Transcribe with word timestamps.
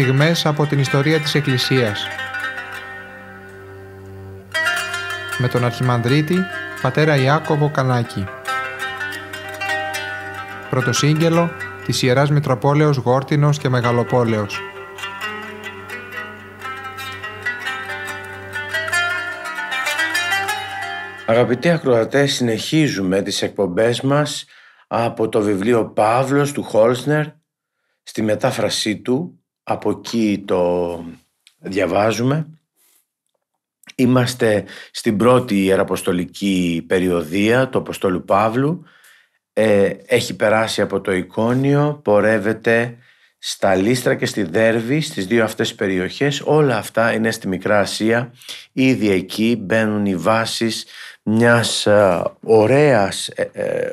στιγμές 0.00 0.46
από 0.46 0.66
την 0.66 0.78
ιστορία 0.78 1.20
της 1.20 1.34
Εκκλησίας. 1.34 2.06
Με 5.38 5.48
τον 5.48 5.64
Αρχιμανδρίτη, 5.64 6.36
πατέρα 6.82 7.16
Ιάκωβο 7.16 7.70
Κανάκη. 7.70 8.24
Πρωτοσύγγελο 10.70 11.50
της 11.84 12.02
Ιεράς 12.02 12.30
Μητροπόλεως 12.30 12.96
Γόρτινος 12.96 13.58
και 13.58 13.68
Μεγαλοπόλεως. 13.68 14.60
Αγαπητοί 21.26 21.70
ακροατές, 21.70 22.34
συνεχίζουμε 22.34 23.22
τις 23.22 23.42
εκπομπές 23.42 24.00
μας 24.00 24.44
από 24.86 25.28
το 25.28 25.40
βιβλίο 25.40 25.86
Παύλος 25.86 26.52
του 26.52 26.62
Χόλσνερ 26.62 27.24
στη 28.02 28.22
μετάφρασή 28.22 28.96
του, 28.96 29.40
από 29.68 29.90
εκεί 29.90 30.42
το 30.46 31.04
διαβάζουμε. 31.58 32.46
Είμαστε 33.94 34.64
στην 34.90 35.16
πρώτη 35.16 35.64
ιεραποστολική 35.64 36.84
περιοδία 36.86 37.68
του 37.68 37.78
Αποστόλου 37.78 38.24
Παύλου. 38.24 38.84
Ε, 39.52 39.92
έχει 40.06 40.36
περάσει 40.36 40.80
από 40.80 41.00
το 41.00 41.12
εικόνιο, 41.12 42.00
πορεύεται 42.04 42.96
στα 43.38 43.74
Λίστρα 43.74 44.14
και 44.14 44.26
στη 44.26 44.42
Δέρβη, 44.42 45.00
στις 45.00 45.26
δύο 45.26 45.44
αυτές 45.44 45.74
περιοχές. 45.74 46.40
Όλα 46.44 46.76
αυτά 46.76 47.12
είναι 47.12 47.30
στη 47.30 47.48
Μικρά 47.48 47.78
Ασία. 47.78 48.32
Ήδη 48.72 49.10
εκεί 49.10 49.56
μπαίνουν 49.60 50.06
οι 50.06 50.16
βάσεις 50.16 50.86
μιας 51.22 51.86
ε, 51.86 52.22
ωραίας, 52.42 53.28
ε, 53.28 53.50
ε, 53.52 53.92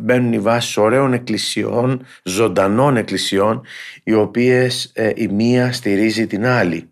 μπαίνουν 0.00 0.32
οι 0.32 0.38
βάσεις 0.38 0.76
ωραίων 0.76 1.12
εκκλησιών, 1.12 2.06
ζωντανών 2.22 2.96
εκκλησιών, 2.96 3.64
οι 4.04 4.12
οποίες 4.12 4.92
η 5.14 5.28
μία 5.28 5.72
στηρίζει 5.72 6.26
την 6.26 6.46
άλλη. 6.46 6.90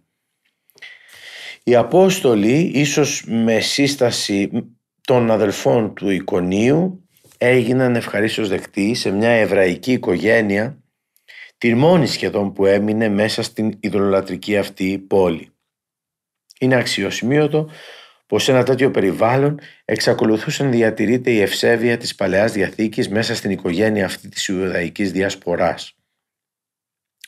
Οι 1.63 1.75
Απόστολοι, 1.75 2.71
ίσως 2.75 3.25
με 3.27 3.61
σύσταση 3.61 4.51
των 5.01 5.31
αδελφών 5.31 5.95
του 5.95 6.11
Ικονίου, 6.11 7.09
έγιναν 7.39 7.97
ευχαρίστως 7.97 8.49
δεκτοί 8.49 8.95
σε 8.95 9.11
μια 9.11 9.31
εβραϊκή 9.31 9.93
οικογένεια, 9.93 10.79
τη 11.59 11.75
μόνη 11.75 12.07
σχεδόν 12.07 12.53
που 12.53 12.67
έμεινε 12.67 13.09
μέσα 13.09 13.43
στην 13.43 13.77
ιδωλολατρική 13.81 14.57
αυτή 14.57 14.99
πόλη. 14.99 15.49
Είναι 16.61 16.77
αξιοσημείωτο 16.77 17.71
πως 18.27 18.45
σε 18.45 18.51
ένα 18.51 18.63
τέτοιο 18.63 18.91
περιβάλλον 18.91 19.61
εξακολουθούσε 19.85 20.65
να 20.65 20.71
διατηρείται 20.71 21.31
η 21.31 21.41
ευσέβεια 21.41 21.97
της 21.97 22.15
Παλαιάς 22.15 22.53
Διαθήκης 22.53 23.09
μέσα 23.09 23.35
στην 23.35 23.51
οικογένεια 23.51 24.05
αυτή 24.05 24.29
της 24.29 24.47
Ιουδαϊκής 24.49 25.13
Διασποράς. 25.13 25.97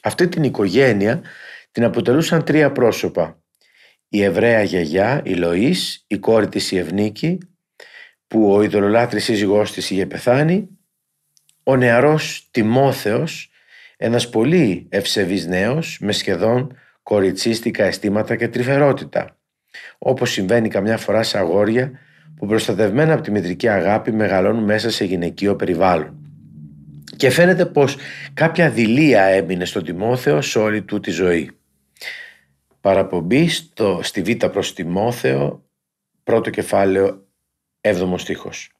Αυτή 0.03 0.29
την 0.29 0.43
οικογένεια 0.43 1.23
την 1.71 1.85
αποτελούσαν 1.85 2.45
τρία 2.45 2.73
πρόσωπα. 2.73 3.43
Η 4.09 4.23
Εβραία 4.23 4.63
γιαγιά, 4.63 5.23
η 5.25 5.35
Λοής, 5.35 6.05
η 6.07 6.19
κόρη 6.19 6.49
της 6.49 6.71
η 6.71 6.79
Ευνίκη, 6.79 7.39
που 8.27 8.53
ο 8.53 8.63
ειδωλολάτρης 8.63 9.25
σύζυγός 9.25 9.73
της 9.73 9.91
είχε 9.91 10.07
πεθάνει, 10.07 10.69
ο 11.63 11.77
νεαρός 11.77 12.49
Τιμόθεος, 12.51 13.51
ένας 13.97 14.29
πολύ 14.29 14.87
ευσεβής 14.89 15.47
νέος 15.47 15.99
με 16.01 16.13
σχεδόν 16.13 16.77
κοριτσίστικα 17.03 17.85
αισθήματα 17.85 18.37
και 18.37 18.49
τρυφερότητα 18.49 19.38
όπως 19.99 20.31
συμβαίνει 20.31 20.69
καμιά 20.69 20.97
φορά 20.97 21.23
σε 21.23 21.39
αγόρια 21.39 21.91
που 22.37 22.47
προστατευμένα 22.47 23.13
από 23.13 23.23
τη 23.23 23.31
μητρική 23.31 23.69
αγάπη 23.69 24.13
μεγαλώνουν 24.13 24.65
μέσα 24.65 24.91
σε 24.91 25.05
γυναικείο 25.05 25.57
περιβάλλον. 25.57 26.17
Και 27.17 27.31
φαίνεται 27.31 27.67
πως 27.67 27.97
κάποια 28.35 28.71
δηλία 28.71 29.23
έμεινε 29.23 29.65
στον 29.65 29.85
Τιμόθεο 29.85 30.41
σε 30.41 30.59
όλη 30.59 30.83
του 30.83 31.01
τη 31.01 31.11
ζωή. 31.11 31.51
Παραπομπή 32.81 33.49
στο, 33.49 34.01
στη 34.03 34.23
Β' 34.23 34.47
προς 34.47 34.75
Τιμόθεο, 34.75 35.65
πρώτο 36.25 36.51
κεφάλαιο, 36.51 37.27
έβδομος 37.81 38.23
στίχος. 38.23 38.73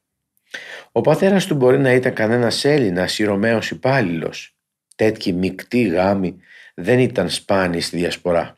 Ο 0.91 1.01
πατέρας 1.01 1.45
του 1.45 1.55
μπορεί 1.55 1.79
να 1.79 1.93
ήταν 1.93 2.13
κανένας 2.13 2.65
Έλληνας 2.65 3.19
ή 3.19 3.23
Ρωμαίος 3.23 3.71
υπάλληλος. 3.71 4.55
Τέτοιοι 4.95 5.33
μεικτοί 5.33 5.81
γάμοι 5.81 6.35
δεν 6.73 6.99
ήταν 6.99 7.29
σπάνιοι 7.29 7.81
στη 7.81 7.97
διασπορά. 7.97 8.57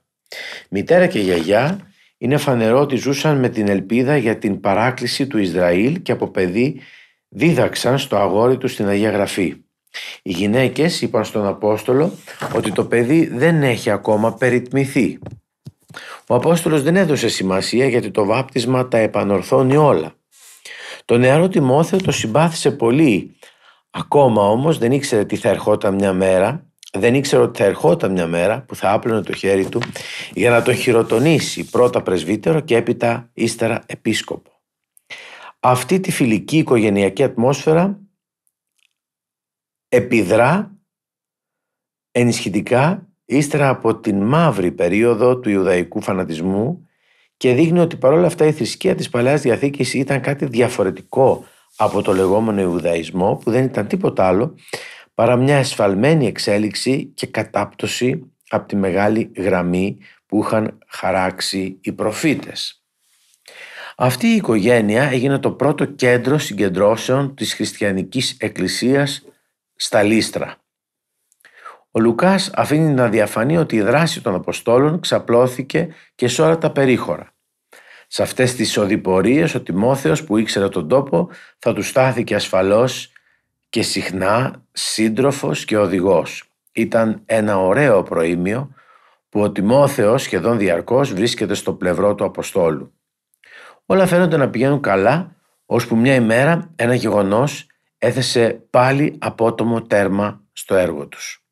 Μητέρα 0.69 1.07
και 1.07 1.19
γιαγιά 1.19 1.90
είναι 2.21 2.37
φανερό 2.37 2.79
ότι 2.79 2.95
ζούσαν 2.95 3.39
με 3.39 3.49
την 3.49 3.67
ελπίδα 3.67 4.17
για 4.17 4.37
την 4.37 4.59
παράκληση 4.59 5.27
του 5.27 5.37
Ισραήλ 5.37 6.01
και 6.01 6.11
από 6.11 6.27
παιδί 6.27 6.81
δίδαξαν 7.29 7.99
στο 7.99 8.15
αγόρι 8.15 8.57
τους 8.57 8.71
στην 8.71 8.87
Αγία 8.87 9.11
Γραφή. 9.11 9.55
Οι 10.21 10.31
γυναίκες 10.31 11.01
είπαν 11.01 11.25
στον 11.25 11.45
Απόστολο 11.45 12.11
ότι 12.55 12.71
το 12.71 12.85
παιδί 12.85 13.25
δεν 13.25 13.63
έχει 13.63 13.89
ακόμα 13.89 14.33
περιτμηθεί. 14.33 15.19
Ο 16.27 16.35
Απόστολος 16.35 16.81
δεν 16.81 16.95
έδωσε 16.95 17.29
σημασία 17.29 17.87
γιατί 17.87 18.11
το 18.11 18.25
βάπτισμα 18.25 18.87
τα 18.87 18.97
επανορθώνει 18.97 19.75
όλα. 19.75 20.13
Το 21.05 21.17
νεαρό 21.17 21.47
Τιμόθεο 21.47 21.99
το 21.99 22.11
συμπάθησε 22.11 22.71
πολύ. 22.71 23.35
Ακόμα 23.89 24.41
όμως 24.41 24.77
δεν 24.77 24.91
ήξερε 24.91 25.25
τι 25.25 25.35
θα 25.35 25.49
ερχόταν 25.49 25.93
μια 25.93 26.13
μέρα 26.13 26.70
δεν 26.97 27.15
ήξερε 27.15 27.41
ότι 27.41 27.61
θα 27.61 27.65
ερχόταν 27.65 28.11
μια 28.11 28.27
μέρα 28.27 28.61
που 28.61 28.75
θα 28.75 28.91
άπλωνε 28.91 29.21
το 29.21 29.33
χέρι 29.33 29.69
του 29.69 29.81
για 30.33 30.49
να 30.49 30.61
τον 30.61 30.75
χειροτονήσει 30.75 31.69
πρώτα 31.69 32.01
πρεσβύτερο 32.01 32.59
και 32.59 32.75
έπειτα 32.75 33.29
ύστερα 33.33 33.83
επίσκοπο. 33.85 34.51
Αυτή 35.59 35.99
τη 35.99 36.11
φιλική 36.11 36.57
οικογενειακή 36.57 37.23
ατμόσφαιρα 37.23 37.99
επιδρά 39.87 40.75
ενισχυτικά 42.11 43.07
ύστερα 43.25 43.69
από 43.69 43.99
την 43.99 44.21
μαύρη 44.23 44.71
περίοδο 44.71 45.39
του 45.39 45.49
Ιουδαϊκού 45.49 46.01
φανατισμού 46.01 46.87
και 47.37 47.53
δείχνει 47.53 47.79
ότι 47.79 47.95
παρόλα 47.95 48.27
αυτά 48.27 48.45
η 48.45 48.51
θρησκεία 48.51 48.95
της 48.95 49.09
Παλαιάς 49.09 49.41
Διαθήκης 49.41 49.93
ήταν 49.93 50.21
κάτι 50.21 50.45
διαφορετικό 50.45 51.45
από 51.75 52.01
το 52.01 52.13
λεγόμενο 52.13 52.61
Ιουδαϊσμό 52.61 53.35
που 53.35 53.51
δεν 53.51 53.63
ήταν 53.63 53.87
τίποτα 53.87 54.27
άλλο 54.27 54.55
παρά 55.13 55.35
μια 55.35 55.57
εσφαλμένη 55.57 56.27
εξέλιξη 56.27 57.05
και 57.05 57.27
κατάπτωση 57.27 58.31
από 58.49 58.67
τη 58.67 58.75
μεγάλη 58.75 59.31
γραμμή 59.37 59.97
που 60.25 60.43
είχαν 60.43 60.77
χαράξει 60.87 61.77
οι 61.81 61.91
προφήτες. 61.91 62.83
Αυτή 63.95 64.27
η 64.27 64.35
οικογένεια 64.35 65.03
έγινε 65.03 65.39
το 65.39 65.51
πρώτο 65.51 65.85
κέντρο 65.85 66.37
συγκεντρώσεων 66.37 67.35
της 67.35 67.53
χριστιανικής 67.53 68.35
εκκλησίας 68.39 69.25
στα 69.75 70.03
Λίστρα. 70.03 70.55
Ο 71.91 71.99
Λουκάς 71.99 72.51
αφήνει 72.53 72.93
να 72.93 73.09
διαφανεί 73.09 73.57
ότι 73.57 73.75
η 73.75 73.81
δράση 73.81 74.21
των 74.21 74.35
Αποστόλων 74.35 74.99
ξαπλώθηκε 74.99 75.93
και 76.15 76.27
σε 76.27 76.41
όλα 76.41 76.57
τα 76.57 76.71
περίχωρα. 76.71 77.33
Σε 78.07 78.21
αυτές 78.21 78.55
τις 78.55 78.77
οδηπορίες 78.77 79.55
ο 79.55 79.61
Τιμόθεος 79.61 80.23
που 80.23 80.37
ήξερε 80.37 80.69
τον 80.69 80.87
τόπο 80.87 81.29
θα 81.57 81.73
του 81.73 81.81
στάθηκε 81.81 82.35
ασφαλώς 82.35 83.11
και 83.71 83.81
συχνά 83.81 84.65
σύντροφος 84.71 85.65
και 85.65 85.77
οδηγός. 85.77 86.43
Ήταν 86.71 87.21
ένα 87.25 87.57
ωραίο 87.57 88.03
προήμιο 88.03 88.73
που 89.29 89.41
ο 89.41 89.51
Τιμόθεος 89.51 90.21
σχεδόν 90.21 90.57
διαρκώς 90.57 91.13
βρίσκεται 91.13 91.53
στο 91.53 91.73
πλευρό 91.73 92.15
του 92.15 92.23
Αποστόλου. 92.23 92.93
Όλα 93.85 94.05
φαίνονται 94.05 94.37
να 94.37 94.49
πηγαίνουν 94.49 94.81
καλά, 94.81 95.35
ώσπου 95.65 95.95
μια 95.95 96.15
ημέρα 96.15 96.71
ένα 96.75 96.95
γεγονός 96.95 97.67
έθεσε 97.97 98.63
πάλι 98.69 99.15
απότομο 99.19 99.81
τέρμα 99.81 100.41
στο 100.53 100.75
έργο 100.75 101.07
τους. 101.07 101.45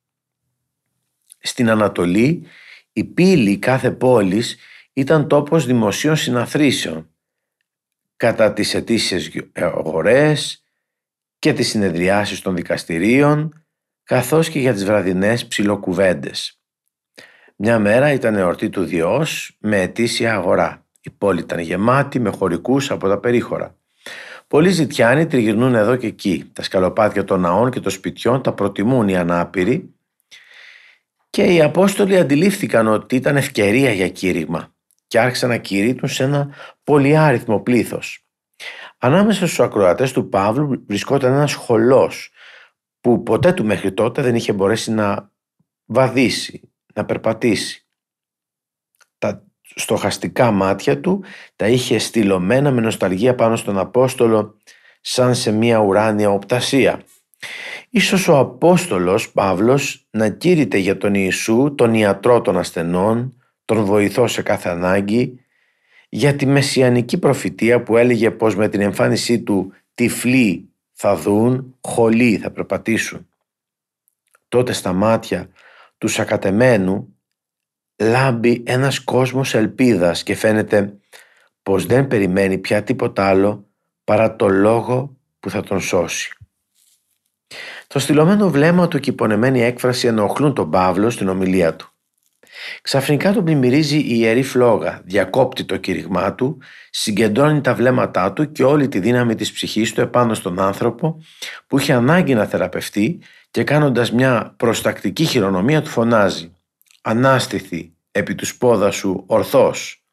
Στην 1.39 1.69
Ανατολή, 1.69 2.45
η 2.93 3.03
πύλη 3.03 3.57
κάθε 3.57 3.91
πόλης 3.91 4.57
ήταν 4.93 5.27
τόπος 5.27 5.65
δημοσίων 5.65 6.15
συναθρήσεων. 6.15 7.09
Κατά 8.15 8.53
τις 8.53 8.73
αιτήσεις 8.73 9.31
αγορές, 9.53 10.63
και 11.39 11.53
τις 11.53 11.67
συνεδριάσεις 11.67 12.41
των 12.41 12.55
δικαστηρίων, 12.55 13.63
καθώς 14.03 14.49
και 14.49 14.59
για 14.59 14.73
τις 14.73 14.85
βραδινές 14.85 15.47
ψιλοκουβέντες. 15.47 16.59
Μια 17.55 17.79
μέρα 17.79 18.11
ήταν 18.11 18.35
εορτή 18.35 18.69
του 18.69 18.83
Διός 18.83 19.57
με 19.59 19.81
ετήσια 19.81 20.33
αγορά. 20.33 20.85
Η 21.01 21.09
πόλη 21.09 21.39
ήταν 21.39 21.59
γεμάτη 21.59 22.19
με 22.19 22.29
χωρικούς 22.29 22.91
από 22.91 23.07
τα 23.07 23.19
περίχωρα. 23.19 23.75
Πολλοί 24.47 24.69
ζητιάνοι 24.69 25.25
τριγυρνούν 25.25 25.75
εδώ 25.75 25.95
και 25.95 26.07
εκεί. 26.07 26.49
Τα 26.53 26.63
σκαλοπάτια 26.63 27.23
των 27.23 27.39
ναών 27.39 27.71
και 27.71 27.79
των 27.79 27.91
σπιτιών 27.91 28.41
τα 28.41 28.53
προτιμούν 28.53 29.07
οι 29.07 29.17
ανάπηροι 29.17 29.93
και 31.29 31.43
οι 31.43 31.61
Απόστολοι 31.61 32.17
αντιλήφθηκαν 32.17 32.87
ότι 32.87 33.15
ήταν 33.15 33.37
ευκαιρία 33.37 33.91
για 33.91 34.09
κήρυγμα 34.09 34.73
και 35.07 35.19
άρχισαν 35.19 35.49
να 35.49 35.57
κηρύττουν 35.57 36.09
σε 36.09 36.23
ένα 36.23 36.55
πολυάριθμο 36.83 37.59
πλήθος. 37.59 38.28
Ανάμεσα 39.01 39.45
στους 39.45 39.59
ακροατές 39.59 40.11
του 40.11 40.29
Παύλου 40.29 40.83
βρισκόταν 40.87 41.33
ένας 41.33 41.53
χολός 41.53 42.31
που 43.01 43.23
ποτέ 43.23 43.53
του 43.53 43.65
μέχρι 43.65 43.93
τότε 43.93 44.21
δεν 44.21 44.35
είχε 44.35 44.53
μπορέσει 44.53 44.91
να 44.91 45.31
βαδίσει, 45.85 46.71
να 46.93 47.05
περπατήσει. 47.05 47.87
Τα 49.17 49.43
στοχαστικά 49.75 50.51
μάτια 50.51 50.99
του 50.99 51.23
τα 51.55 51.67
είχε 51.67 51.97
στυλωμένα 51.97 52.71
με 52.71 52.81
νοσταλγία 52.81 53.35
πάνω 53.35 53.55
στον 53.55 53.77
Απόστολο 53.77 54.57
σαν 55.01 55.35
σε 55.35 55.51
μια 55.51 55.79
ουράνια 55.79 56.29
οπτασία. 56.29 57.01
Ίσως 57.89 58.27
ο 58.27 58.37
Απόστολος 58.37 59.31
Παύλος 59.31 60.07
να 60.09 60.29
κήρυτε 60.29 60.77
για 60.77 60.97
τον 60.97 61.13
Ιησού, 61.13 61.73
τον 61.77 61.93
ιατρό 61.93 62.41
των 62.41 62.57
ασθενών, 62.57 63.41
τον 63.65 63.83
βοηθό 63.83 64.27
σε 64.27 64.41
κάθε 64.41 64.69
ανάγκη, 64.69 65.39
για 66.09 66.35
τη 66.35 66.45
μεσιανική 66.45 67.17
προφητεία 67.17 67.83
που 67.83 67.97
έλεγε 67.97 68.31
πως 68.31 68.55
με 68.55 68.69
την 68.69 68.81
εμφάνισή 68.81 69.39
του 69.39 69.73
τυφλοί 69.93 70.69
θα 70.91 71.15
δουν, 71.15 71.77
χολοί 71.81 72.37
θα 72.37 72.51
περπατήσουν. 72.51 73.27
Τότε 74.47 74.73
στα 74.73 74.93
μάτια 74.93 75.49
τους 75.97 76.13
σακατεμένου 76.13 77.17
λάμπει 78.01 78.63
ένας 78.65 78.99
κόσμος 78.99 79.53
ελπίδας 79.53 80.23
και 80.23 80.35
φαίνεται 80.35 80.97
πως 81.63 81.85
δεν 81.85 82.07
περιμένει 82.07 82.57
πια 82.57 82.83
τίποτα 82.83 83.27
άλλο 83.27 83.67
παρά 84.03 84.35
το 84.35 84.47
λόγο 84.47 85.17
που 85.39 85.49
θα 85.49 85.61
τον 85.61 85.79
σώσει. 85.79 86.33
Το 87.87 87.99
στυλωμένο 87.99 88.49
βλέμμα 88.49 88.87
του 88.87 88.99
και 88.99 89.09
η 89.09 89.13
πονεμένη 89.13 89.61
έκφραση 89.61 90.07
ενοχλούν 90.07 90.53
τον 90.53 90.69
Παύλο 90.69 91.09
στην 91.09 91.27
ομιλία 91.27 91.75
του. 91.75 91.93
Ξαφνικά 92.81 93.33
τον 93.33 93.43
πλημμυρίζει 93.43 93.97
η 93.97 94.07
ιερή 94.07 94.43
φλόγα, 94.43 95.01
διακόπτει 95.05 95.63
το 95.63 95.77
κήρυγμά 95.77 96.35
του, 96.35 96.57
συγκεντρώνει 96.89 97.61
τα 97.61 97.73
βλέμματά 97.73 98.33
του 98.33 98.51
και 98.51 98.63
όλη 98.63 98.87
τη 98.87 98.99
δύναμη 98.99 99.35
της 99.35 99.51
ψυχής 99.51 99.93
του 99.93 100.01
επάνω 100.01 100.33
στον 100.33 100.59
άνθρωπο 100.59 101.21
που 101.67 101.79
είχε 101.79 101.93
ανάγκη 101.93 102.33
να 102.33 102.45
θεραπευτεί 102.45 103.19
και 103.51 103.63
κάνοντας 103.63 104.11
μια 104.11 104.53
προστακτική 104.57 105.25
χειρονομία 105.25 105.81
του 105.81 105.89
φωνάζει 105.89 106.51
«Ανάστηθη 107.01 107.93
επί 108.11 108.35
του 108.35 108.45
σπόδα 108.45 108.91
σου 108.91 109.23
ορθός». 109.27 110.03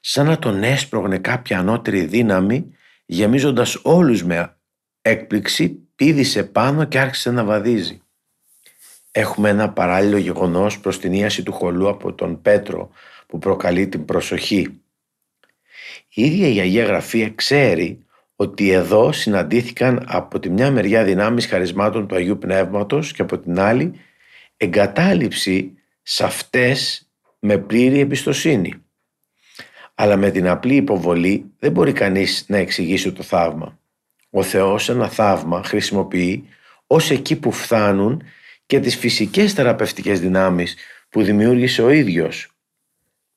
Σαν 0.00 0.26
να 0.26 0.38
τον 0.38 0.62
έσπρωγνε 0.62 1.18
κάποια 1.18 1.58
ανώτερη 1.58 2.04
δύναμη 2.04 2.72
γεμίζοντας 3.06 3.78
όλους 3.82 4.24
με 4.24 4.56
έκπληξη 5.02 5.88
πήδησε 5.94 6.44
πάνω 6.44 6.84
και 6.84 6.98
άρχισε 6.98 7.30
να 7.30 7.44
βαδίζει. 7.44 8.02
Έχουμε 9.18 9.48
ένα 9.48 9.70
παράλληλο 9.70 10.16
γεγονός 10.16 10.80
προς 10.80 10.98
την 10.98 11.12
ίαση 11.12 11.42
του 11.42 11.52
χολού 11.52 11.88
από 11.88 12.12
τον 12.12 12.42
Πέτρο 12.42 12.90
που 13.26 13.38
προκαλεί 13.38 13.88
την 13.88 14.04
προσοχή. 14.04 14.80
Η 16.08 16.24
ίδια 16.24 16.48
η 16.48 16.60
Αγία 16.60 16.84
Γραφή 16.84 17.34
ξέρει 17.34 18.04
ότι 18.36 18.70
εδώ 18.70 19.12
συναντήθηκαν 19.12 20.04
από 20.06 20.38
τη 20.38 20.50
μια 20.50 20.70
μεριά 20.70 21.04
δυνάμεις 21.04 21.46
χαρισμάτων 21.46 22.06
του 22.06 22.14
Αγίου 22.14 22.38
Πνεύματος 22.38 23.12
και 23.12 23.22
από 23.22 23.38
την 23.38 23.60
άλλη 23.60 23.92
εγκατάλειψη 24.56 25.72
σε 26.02 26.24
αυτές 26.24 27.08
με 27.38 27.58
πλήρη 27.58 27.98
εμπιστοσύνη. 27.98 28.74
Αλλά 29.94 30.16
με 30.16 30.30
την 30.30 30.48
απλή 30.48 30.74
υποβολή 30.74 31.44
δεν 31.58 31.72
μπορεί 31.72 31.92
κανείς 31.92 32.44
να 32.48 32.56
εξηγήσει 32.56 33.12
το 33.12 33.22
θαύμα. 33.22 33.78
Ο 34.30 34.42
Θεός 34.42 34.88
ένα 34.88 35.08
θαύμα 35.08 35.62
χρησιμοποιεί 35.64 36.48
ως 36.86 37.10
εκεί 37.10 37.36
που 37.36 37.52
φτάνουν 37.52 38.22
και 38.68 38.80
τις 38.80 38.96
φυσικές 38.96 39.52
θεραπευτικές 39.52 40.20
δυνάμεις 40.20 40.76
που 41.08 41.22
δημιούργησε 41.22 41.82
ο 41.82 41.90
ίδιος. 41.90 42.52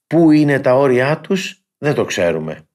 Πού 0.07 0.31
είναι 0.31 0.59
τα 0.59 0.75
όρια 0.75 1.19
τους 1.19 1.63
δεν 1.77 1.93
το 1.93 2.05
ξέρουμε. 2.05 2.67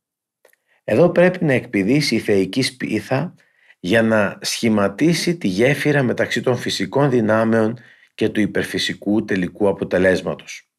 Εδώ 0.84 1.10
πρέπει 1.10 1.44
να 1.44 1.52
εκπηδήσει 1.52 2.14
η 2.14 2.18
θεϊκή 2.18 2.62
σπίθα 2.62 3.34
για 3.80 4.02
να 4.02 4.38
σχηματίσει 4.40 5.36
τη 5.36 5.48
γέφυρα 5.48 6.02
μεταξύ 6.02 6.40
των 6.40 6.56
φυσικών 6.56 7.10
δυνάμεων 7.10 7.78
και 8.14 8.28
του 8.28 8.40
υπερφυσικού 8.40 9.24
τελικού 9.24 9.68
αποτελέσματος. 9.68 10.70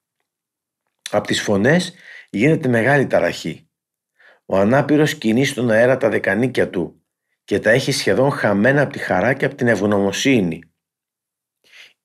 Από 1.10 1.28
τις 1.28 1.42
φωνές 1.42 1.94
γίνεται 2.30 2.68
μεγάλη 2.68 3.08
ταραχή. 3.08 3.70
Ο 4.46 4.58
ανάπηρος 4.58 5.16
κινεί 5.16 5.46
στον 5.46 5.72
αέρα 5.72 5.98
τα 5.98 6.10
δεκανίκια 6.10 6.70
του 6.70 7.02
και 7.44 7.60
τα 7.60 7.70
έχει 7.70 7.92
σχεδόν 7.92 8.32
χαμένα 8.32 8.82
από 8.82 8.94
τη 8.94 9.00
χαρά 9.00 9.34
και 9.34 9.46
από 9.46 9.56
την 9.56 9.68
ευγνωμοσύνη. 9.68 10.72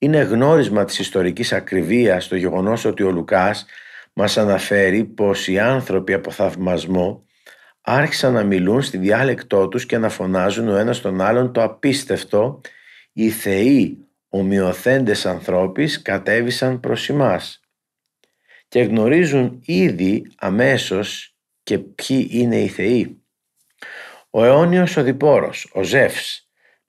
Είναι 0.03 0.23
γνώρισμα 0.23 0.85
της 0.85 0.99
ιστορικής 0.99 1.53
ακρίβειας 1.53 2.29
το 2.29 2.37
γεγονός 2.37 2.85
ότι 2.85 3.03
ο 3.03 3.11
Λουκάς 3.11 3.67
μας 4.13 4.39
αναφέρει 4.39 5.05
πως 5.05 5.49
οι 5.49 5.59
άνθρωποι 5.59 6.13
από 6.13 6.31
θαυμασμό 6.31 7.27
άρχισαν 7.81 8.33
να 8.33 8.45
μιλούν 8.45 8.83
στη 8.83 8.99
διάλεκτό 8.99 9.69
τους 9.69 9.87
και 9.87 9.99
να 9.99 10.09
φωνάζουν 10.09 10.69
ο 10.69 10.77
ένας 10.77 11.01
τον 11.01 11.21
άλλον 11.21 11.53
το 11.53 11.63
απίστευτο 11.63 12.61
«Οι 13.13 13.31
θεοί 13.31 14.07
ομοιοθέντες 14.29 15.27
ανθρώπεις 15.27 16.03
κατέβησαν 16.03 16.81
προς 16.81 17.09
εμάς» 17.09 17.61
και 18.69 18.83
γνωρίζουν 18.83 19.63
ήδη 19.65 20.27
αμέσως 20.37 21.37
και 21.63 21.79
ποιοι 21.79 22.29
είναι 22.31 22.57
οι 22.57 22.69
θεοί. 22.69 23.23
Ο 24.31 24.45
αιώνιος 24.45 24.97
οδηπόρος, 24.97 25.71
ο 25.73 25.83
Ζεύς, 25.83 26.42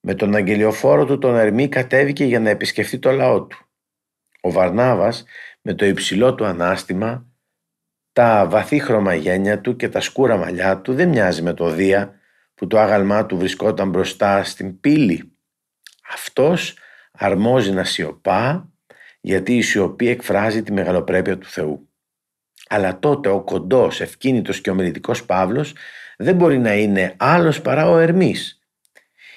με 0.06 0.16
τον 0.16 0.36
αγγελιοφόρο 0.36 1.06
του 1.06 1.18
τον 1.18 1.36
Ερμή 1.36 1.68
κατέβηκε 1.68 2.26
για 2.26 2.40
να 2.40 2.50
επισκεφτεί 2.50 3.00
το 3.00 3.12
λαό 3.12 3.44
του. 3.44 3.58
Ο 4.42 4.52
Βαρνάβας 4.52 5.24
με 5.62 5.74
το 5.74 5.86
υψηλό 5.86 6.36
του 6.36 6.46
ανάστημα, 6.46 7.26
τα 8.14 8.48
βαθύ 8.50 8.80
χρωμαγένια 8.80 9.62
του 9.62 9.76
και 9.76 9.90
τα 9.90 10.00
σκούρα 10.00 10.38
μαλλιά 10.38 10.82
του 10.82 10.94
δεν 10.94 11.10
μοιάζει 11.10 11.42
με 11.42 11.54
το 11.54 11.70
Δία 11.70 12.20
που 12.56 12.68
το 12.68 12.80
άγαλμά 12.80 13.26
του 13.26 13.38
βρισκόταν 13.38 13.90
μπροστά 13.90 14.44
στην 14.44 14.80
πύλη. 14.80 15.38
Αυτός 16.14 16.78
αρμόζει 17.12 17.72
να 17.72 17.84
σιωπά 17.84 18.70
γιατί 19.22 19.58
η 19.58 19.62
σιωπή 19.62 20.08
εκφράζει 20.08 20.64
τη 20.64 20.72
μεγαλοπρέπεια 20.72 21.38
του 21.38 21.48
Θεού. 21.48 21.90
Αλλά 22.70 23.00
τότε 23.00 23.30
ο 23.30 23.44
κοντός, 23.44 24.02
ευκίνητος 24.02 24.62
και 24.62 24.70
ομιλητικός 24.70 25.26
Παύλος 25.26 25.76
δεν 26.18 26.36
μπορεί 26.36 26.60
να 26.60 26.74
είναι 26.74 27.16
άλλος 27.18 27.62
παρά 27.62 27.90
ο 27.90 27.98
Ερμής. 27.98 28.62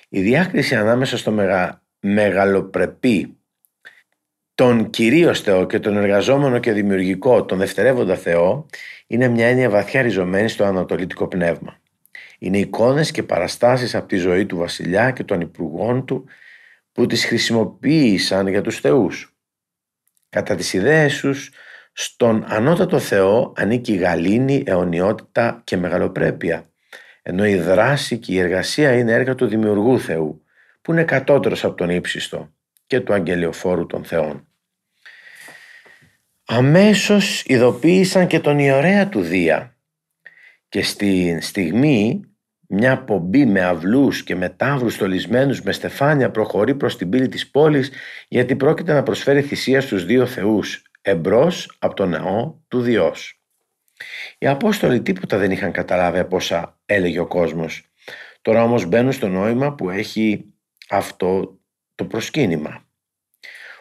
Η 0.09 0.21
διάκριση 0.21 0.75
ανάμεσα 0.75 1.17
στο 1.17 1.31
μεγα... 1.31 1.83
μεγαλοπρεπή 2.01 3.37
τον 4.55 4.91
κυρίως 4.91 5.41
Θεό 5.41 5.67
και 5.67 5.79
τον 5.79 5.97
εργαζόμενο 5.97 6.59
και 6.59 6.73
δημιουργικό, 6.73 7.45
τον 7.45 7.59
δευτερεύοντα 7.59 8.17
Θεό, 8.17 8.67
είναι 9.07 9.29
μια 9.29 9.47
έννοια 9.47 9.71
βαθιά 9.71 10.03
ριζωμένη 10.03 10.49
στο 10.49 10.65
ανατολίτικο 10.65 11.29
πνεύμα. 11.29 11.79
Είναι 12.39 12.59
εικόνες 12.59 13.11
και 13.11 13.23
παραστάσεις 13.23 13.95
από 13.95 14.07
τη 14.07 14.17
ζωή 14.17 14.47
του 14.47 14.57
βασιλιά 14.57 15.11
και 15.11 15.25
των 15.25 15.41
υπουργών 15.41 16.07
του 16.07 16.25
που 16.93 17.07
τις 17.07 17.25
χρησιμοποίησαν 17.25 18.47
για 18.47 18.61
τους 18.61 18.81
θεούς. 18.81 19.37
Κατά 20.29 20.55
τις 20.55 20.73
ιδέες 20.73 21.21
τους, 21.21 21.51
στον 21.93 22.45
ανώτατο 22.49 22.99
Θεό 22.99 23.53
ανήκει 23.57 23.93
η 23.93 23.97
γαλήνη, 23.97 24.63
αιωνιότητα 24.67 25.61
και 25.65 25.77
μεγαλοπρέπεια, 25.77 26.71
ενώ 27.29 27.47
η 27.47 27.57
δράση 27.57 28.19
και 28.19 28.33
η 28.33 28.39
εργασία 28.39 28.93
είναι 28.93 29.13
έργα 29.13 29.35
του 29.35 29.47
δημιουργού 29.47 30.01
Θεού, 30.01 30.43
που 30.83 30.93
είναι 30.93 31.05
κατώτερος 31.05 31.65
από 31.65 31.75
τον 31.77 31.91
ύψιστο 31.91 32.53
και 32.87 33.01
του 33.01 33.13
αγγελιοφόρου 33.13 33.87
των 33.87 34.05
Θεών. 34.05 34.47
Αμέσως 36.45 37.45
ειδοποίησαν 37.47 38.27
και 38.27 38.41
τον 38.41 38.59
ιερέα 38.59 39.09
του 39.09 39.21
Δία 39.21 39.77
και 40.69 40.83
στη 40.83 41.39
στιγμή 41.41 42.21
μια 42.69 43.05
πομπή 43.05 43.47
με 43.47 43.61
αυλούς 43.61 44.23
και 44.23 44.37
με 44.37 44.49
τάβρους 44.49 44.95
στολισμένους 44.95 45.63
με 45.63 45.73
στεφάνια 45.73 46.31
προχωρεί 46.31 46.75
προς 46.75 46.97
την 46.97 47.09
πύλη 47.09 47.29
της 47.29 47.51
πόλης 47.51 47.91
γιατί 48.29 48.57
πρόκειται 48.57 48.93
να 48.93 49.03
προσφέρει 49.03 49.43
θυσία 49.43 49.81
στους 49.81 50.05
δύο 50.05 50.27
θεούς 50.27 50.83
εμπρός 51.03 51.77
από 51.79 51.95
τον 51.95 52.09
ναό 52.09 52.55
του 52.69 52.81
Διός. 52.81 53.41
Οι 54.39 54.47
Απόστολοι 54.47 55.03
τίποτα 55.03 55.39
δεν 55.39 55.51
είχαν 55.51 55.73
καταλάβει 55.73 56.19
από 56.19 56.37
όσα 56.37 56.79
έλεγε 56.87 57.19
ο 57.19 57.27
κόσμος. 57.27 57.91
Τώρα 58.43 58.63
όμως 58.63 58.85
μπαίνουν 58.85 59.13
στο 59.13 59.29
νόημα 59.29 59.75
που 59.75 59.91
έχει 59.91 60.45
αυτό 60.89 61.59
το 61.95 62.05
προσκύνημα. 62.05 62.85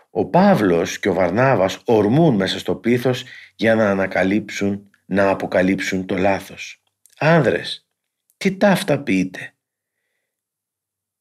Ο 0.10 0.26
Παύλος 0.26 1.00
και 1.00 1.10
ο 1.10 1.14
Βαρνάβας 1.14 1.82
ορμούν 1.86 2.36
μέσα 2.36 2.60
στο 2.60 2.76
πίθος 2.76 3.24
για 3.56 3.76
να 3.76 3.90
ανακαλύψουν, 3.90 4.90
να 5.06 5.30
αποκαλύψουν 5.30 6.06
το 6.06 6.18
λάθος. 6.18 6.84
Άνδρες, 7.18 7.88
τι 8.38 8.58
ταύτα 8.58 9.00
πείτε. 9.00 9.54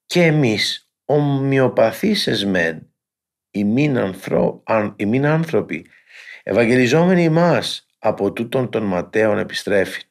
Και 0.07 0.23
εμείς 0.23 0.91
ομοιοπαθείς 1.05 2.27
εσμέν, 2.27 2.87
οι 3.51 3.65
μήν 5.07 5.27
άνθρωποι, 5.27 5.87
ευαγγελιζόμενοι 6.43 7.29
μας 7.29 7.87
από 8.07 8.33
τούτον 8.33 8.71
των 8.71 8.83
ματέων 8.83 9.39
επιστρέφει. 9.39 10.03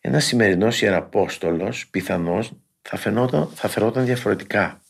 Ένας 0.00 0.24
σημερινός 0.24 0.82
ιεραπόστολος 0.82 1.88
πιθανώς 1.88 2.52
θα, 2.82 2.96
φαινόταν, 2.96 3.48
θα 3.48 3.68
φερόταν 3.68 4.04
διαφορετικά. 4.04 4.82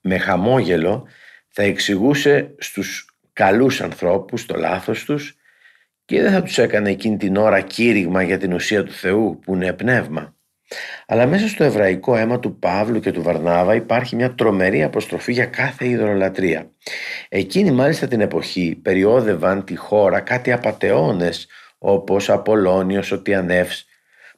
Με 0.00 0.18
χαμόγελο 0.18 1.08
θα 1.48 1.62
εξηγούσε 1.62 2.54
στους 2.58 3.16
καλούς 3.32 3.80
ανθρώπους 3.80 4.46
το 4.46 4.56
λάθος 4.56 5.04
τους 5.04 5.36
και 6.04 6.22
δεν 6.22 6.32
θα 6.32 6.42
τους 6.42 6.58
έκανε 6.58 6.90
εκείνη 6.90 7.16
την 7.16 7.36
ώρα 7.36 7.60
κήρυγμα 7.60 8.22
για 8.22 8.38
την 8.38 8.52
ουσία 8.52 8.84
του 8.84 8.92
Θεού 8.92 9.38
που 9.38 9.54
είναι 9.54 9.72
πνεύμα. 9.72 10.33
Αλλά 11.06 11.26
μέσα 11.26 11.48
στο 11.48 11.64
εβραϊκό 11.64 12.16
αίμα 12.16 12.38
του 12.38 12.58
Παύλου 12.58 13.00
και 13.00 13.12
του 13.12 13.22
Βαρνάβα 13.22 13.74
υπάρχει 13.74 14.16
μια 14.16 14.34
τρομερή 14.34 14.82
αποστροφή 14.82 15.32
για 15.32 15.46
κάθε 15.46 15.88
υδρολατρεία. 15.88 16.70
Εκείνη 17.28 17.70
μάλιστα 17.70 18.06
την 18.06 18.20
εποχή 18.20 18.78
περιόδευαν 18.82 19.64
τη 19.64 19.76
χώρα 19.76 20.20
κάτι 20.20 20.52
απατεώνες 20.52 21.46
όπως 21.78 22.30
Απολώνιος, 22.30 23.12
ο 23.12 23.22
Τιανεύς 23.22 23.86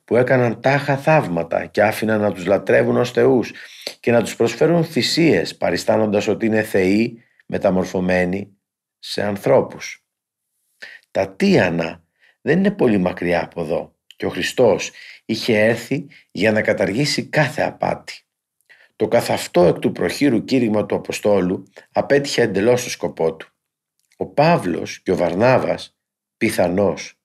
που 0.04 0.16
έκαναν 0.16 0.60
τάχα 0.60 0.96
θαύματα 0.96 1.66
και 1.66 1.82
άφηναν 1.82 2.20
να 2.20 2.32
τους 2.32 2.46
λατρεύουν 2.46 2.96
ως 2.96 3.10
θεούς 3.10 3.52
και 4.00 4.10
να 4.10 4.22
τους 4.22 4.36
προσφέρουν 4.36 4.84
θυσίες 4.84 5.56
παριστάνοντας 5.56 6.28
ότι 6.28 6.46
είναι 6.46 6.62
θεοί 6.62 7.22
μεταμορφωμένοι 7.46 8.56
σε 8.98 9.22
ανθρώπους. 9.22 10.04
Τα 11.10 11.28
τίανα 11.28 12.02
δεν 12.40 12.58
είναι 12.58 12.70
πολύ 12.70 12.98
μακριά 12.98 13.44
από 13.44 13.60
εδώ 13.60 13.95
και 14.16 14.26
ο 14.26 14.28
Χριστός 14.28 14.90
είχε 15.24 15.58
έρθει 15.58 16.06
για 16.30 16.52
να 16.52 16.62
καταργήσει 16.62 17.24
κάθε 17.24 17.62
απάτη. 17.62 18.20
Το 18.96 19.08
καθ' 19.08 19.30
αυτό 19.30 19.64
εκ 19.64 19.78
του 19.78 19.92
προχείρου 19.92 20.44
κήρυγμα 20.44 20.86
του 20.86 20.94
Αποστόλου 20.94 21.64
απέτυχε 21.92 22.42
εντελώς 22.42 22.82
το 22.82 22.90
σκοπό 22.90 23.36
του. 23.36 23.48
Ο 24.16 24.26
Παύλος 24.26 25.00
και 25.02 25.12
ο 25.12 25.16
Βαρνάβας 25.16 25.96
πιθανώς 26.36 27.18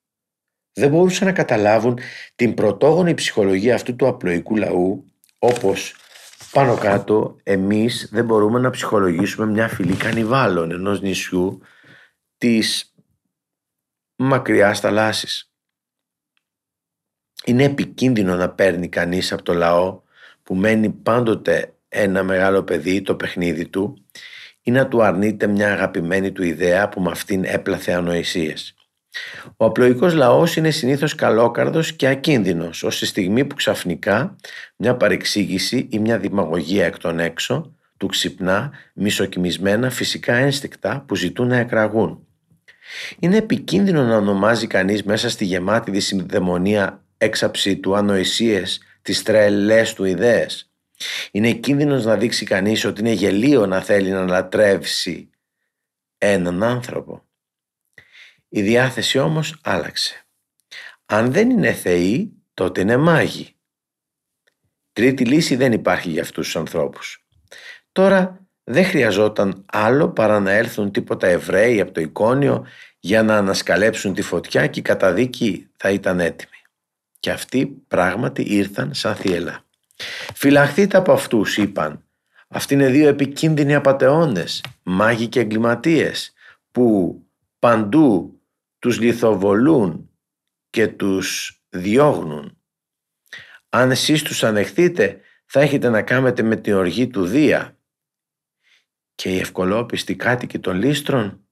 δεν 0.73 0.89
μπορούσαν 0.89 1.27
να 1.27 1.33
καταλάβουν 1.33 1.99
την 2.35 2.53
πρωτόγονη 2.53 3.13
ψυχολογία 3.13 3.75
αυτού 3.75 3.95
του 3.95 4.07
απλοϊκού 4.07 4.55
λαού 4.55 5.05
όπως 5.39 5.95
πάνω 6.51 6.77
κάτω 6.77 7.35
εμείς 7.43 8.09
δεν 8.11 8.25
μπορούμε 8.25 8.59
να 8.59 8.69
ψυχολογήσουμε 8.69 9.45
μια 9.45 9.67
φυλή 9.67 9.95
κανιβάλων 9.95 10.71
ενός 10.71 11.01
νησιού 11.01 11.61
της 12.37 12.93
μακριάς 14.15 14.79
θαλάσσης. 14.79 15.50
Είναι 17.45 17.63
επικίνδυνο 17.63 18.35
να 18.35 18.49
παίρνει 18.49 18.87
κανείς 18.87 19.31
από 19.31 19.43
το 19.43 19.53
λαό 19.53 20.01
που 20.43 20.55
μένει 20.55 20.89
πάντοτε 20.89 21.73
ένα 21.89 22.23
μεγάλο 22.23 22.63
παιδί 22.63 23.01
το 23.01 23.15
παιχνίδι 23.15 23.67
του 23.67 24.05
ή 24.61 24.71
να 24.71 24.87
του 24.87 25.03
αρνείται 25.03 25.47
μια 25.47 25.71
αγαπημένη 25.71 26.31
του 26.31 26.43
ιδέα 26.43 26.89
που 26.89 27.01
με 27.01 27.11
αυτήν 27.11 27.43
έπλαθε 27.43 27.91
ανοησίες. 27.91 28.75
Ο 29.57 29.65
απλοϊκός 29.65 30.13
λαός 30.13 30.55
είναι 30.55 30.69
συνήθως 30.69 31.15
καλόκαρδος 31.15 31.93
και 31.93 32.07
ακίνδυνος 32.07 32.83
ως 32.83 32.99
τη 32.99 33.05
στιγμή 33.05 33.45
που 33.45 33.55
ξαφνικά 33.55 34.35
μια 34.75 34.95
παρεξήγηση 34.95 35.87
ή 35.91 35.99
μια 35.99 36.17
δημαγωγία 36.17 36.85
εκ 36.85 36.97
των 36.97 37.19
έξω 37.19 37.75
του 37.97 38.07
ξυπνά, 38.07 38.71
μισοκιμισμένα 38.93 39.89
φυσικά 39.89 40.35
ένστικτα 40.35 41.03
που 41.07 41.15
ζητούν 41.15 41.47
να 41.47 41.57
εκραγούν. 41.57 42.27
Είναι 43.19 43.37
επικίνδυνο 43.37 44.03
να 44.03 44.15
ονομάζει 44.15 44.67
κανείς 44.67 45.03
μέσα 45.03 45.29
στη 45.29 45.45
γεμάτη 45.45 45.91
δυσυνδαιμονία 45.91 47.03
έξαψη 47.21 47.77
του 47.77 47.95
ανοησίες 47.95 48.81
τις 49.01 49.23
τρελές 49.23 49.93
του 49.93 50.03
ιδέες. 50.03 50.71
Είναι 51.31 51.51
κίνδυνος 51.51 52.05
να 52.05 52.17
δείξει 52.17 52.45
κανείς 52.45 52.85
ότι 52.85 52.99
είναι 52.99 53.11
γελίο 53.11 53.65
να 53.65 53.81
θέλει 53.81 54.09
να 54.09 54.25
λατρεύσει 54.25 55.29
έναν 56.17 56.63
άνθρωπο. 56.63 57.23
Η 58.49 58.61
διάθεση 58.61 59.19
όμως 59.19 59.59
άλλαξε. 59.63 60.25
Αν 61.05 61.31
δεν 61.31 61.49
είναι 61.49 61.73
θεοί, 61.73 62.31
τότε 62.53 62.81
είναι 62.81 62.97
μάγοι. 62.97 63.55
Τρίτη 64.93 65.25
λύση 65.25 65.55
δεν 65.55 65.71
υπάρχει 65.71 66.09
για 66.09 66.21
αυτούς 66.21 66.45
τους 66.45 66.55
ανθρώπους. 66.55 67.25
Τώρα 67.91 68.45
δεν 68.63 68.85
χρειαζόταν 68.85 69.65
άλλο 69.71 70.09
παρά 70.09 70.39
να 70.39 70.51
έλθουν 70.51 70.91
τίποτα 70.91 71.27
Εβραίοι 71.27 71.81
από 71.81 71.91
το 71.91 72.01
εικόνιο 72.01 72.67
για 72.99 73.23
να 73.23 73.37
ανασκαλέψουν 73.37 74.13
τη 74.13 74.21
φωτιά 74.21 74.67
και 74.67 74.79
η 74.79 74.83
καταδίκη 74.83 75.69
θα 75.77 75.89
ήταν 75.91 76.19
έτοιμη. 76.19 76.60
Και 77.21 77.31
αυτοί 77.31 77.67
πράγματι 77.87 78.41
ήρθαν 78.41 78.93
σαν 78.93 79.15
θύελα. 79.15 79.65
Φυλαχθείτε 80.35 80.97
από 80.97 81.11
αυτούς, 81.11 81.57
είπαν. 81.57 82.05
Αυτοί 82.47 82.73
είναι 82.73 82.89
δύο 82.89 83.07
επικίνδυνοι 83.07 83.75
απατεώνες, 83.75 84.63
μάγοι 84.83 85.27
και 85.27 85.39
εγκληματίες, 85.39 86.33
που 86.71 87.15
παντού 87.59 88.41
τους 88.79 88.99
λιθοβολούν 88.99 90.09
και 90.69 90.87
τους 90.87 91.61
διώγνουν. 91.69 92.57
Αν 93.69 93.91
εσείς 93.91 94.23
τους 94.23 94.43
ανεχθείτε, 94.43 95.21
θα 95.45 95.59
έχετε 95.59 95.89
να 95.89 96.01
κάνετε 96.01 96.41
με 96.41 96.55
την 96.55 96.73
οργή 96.73 97.07
του 97.07 97.25
Δία. 97.25 97.77
Και 99.15 99.33
οι 99.35 99.39
ευκολόπιστοι 99.39 100.15
κάτοικοι 100.15 100.59
των 100.59 100.75
λίστρων 100.75 101.47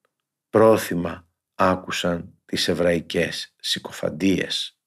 πρόθυμα 0.50 1.28
άκουσαν 1.56 2.34
τις 2.46 2.68
εβραϊκές 2.68 3.54
συκοφαντίες. 3.60 4.79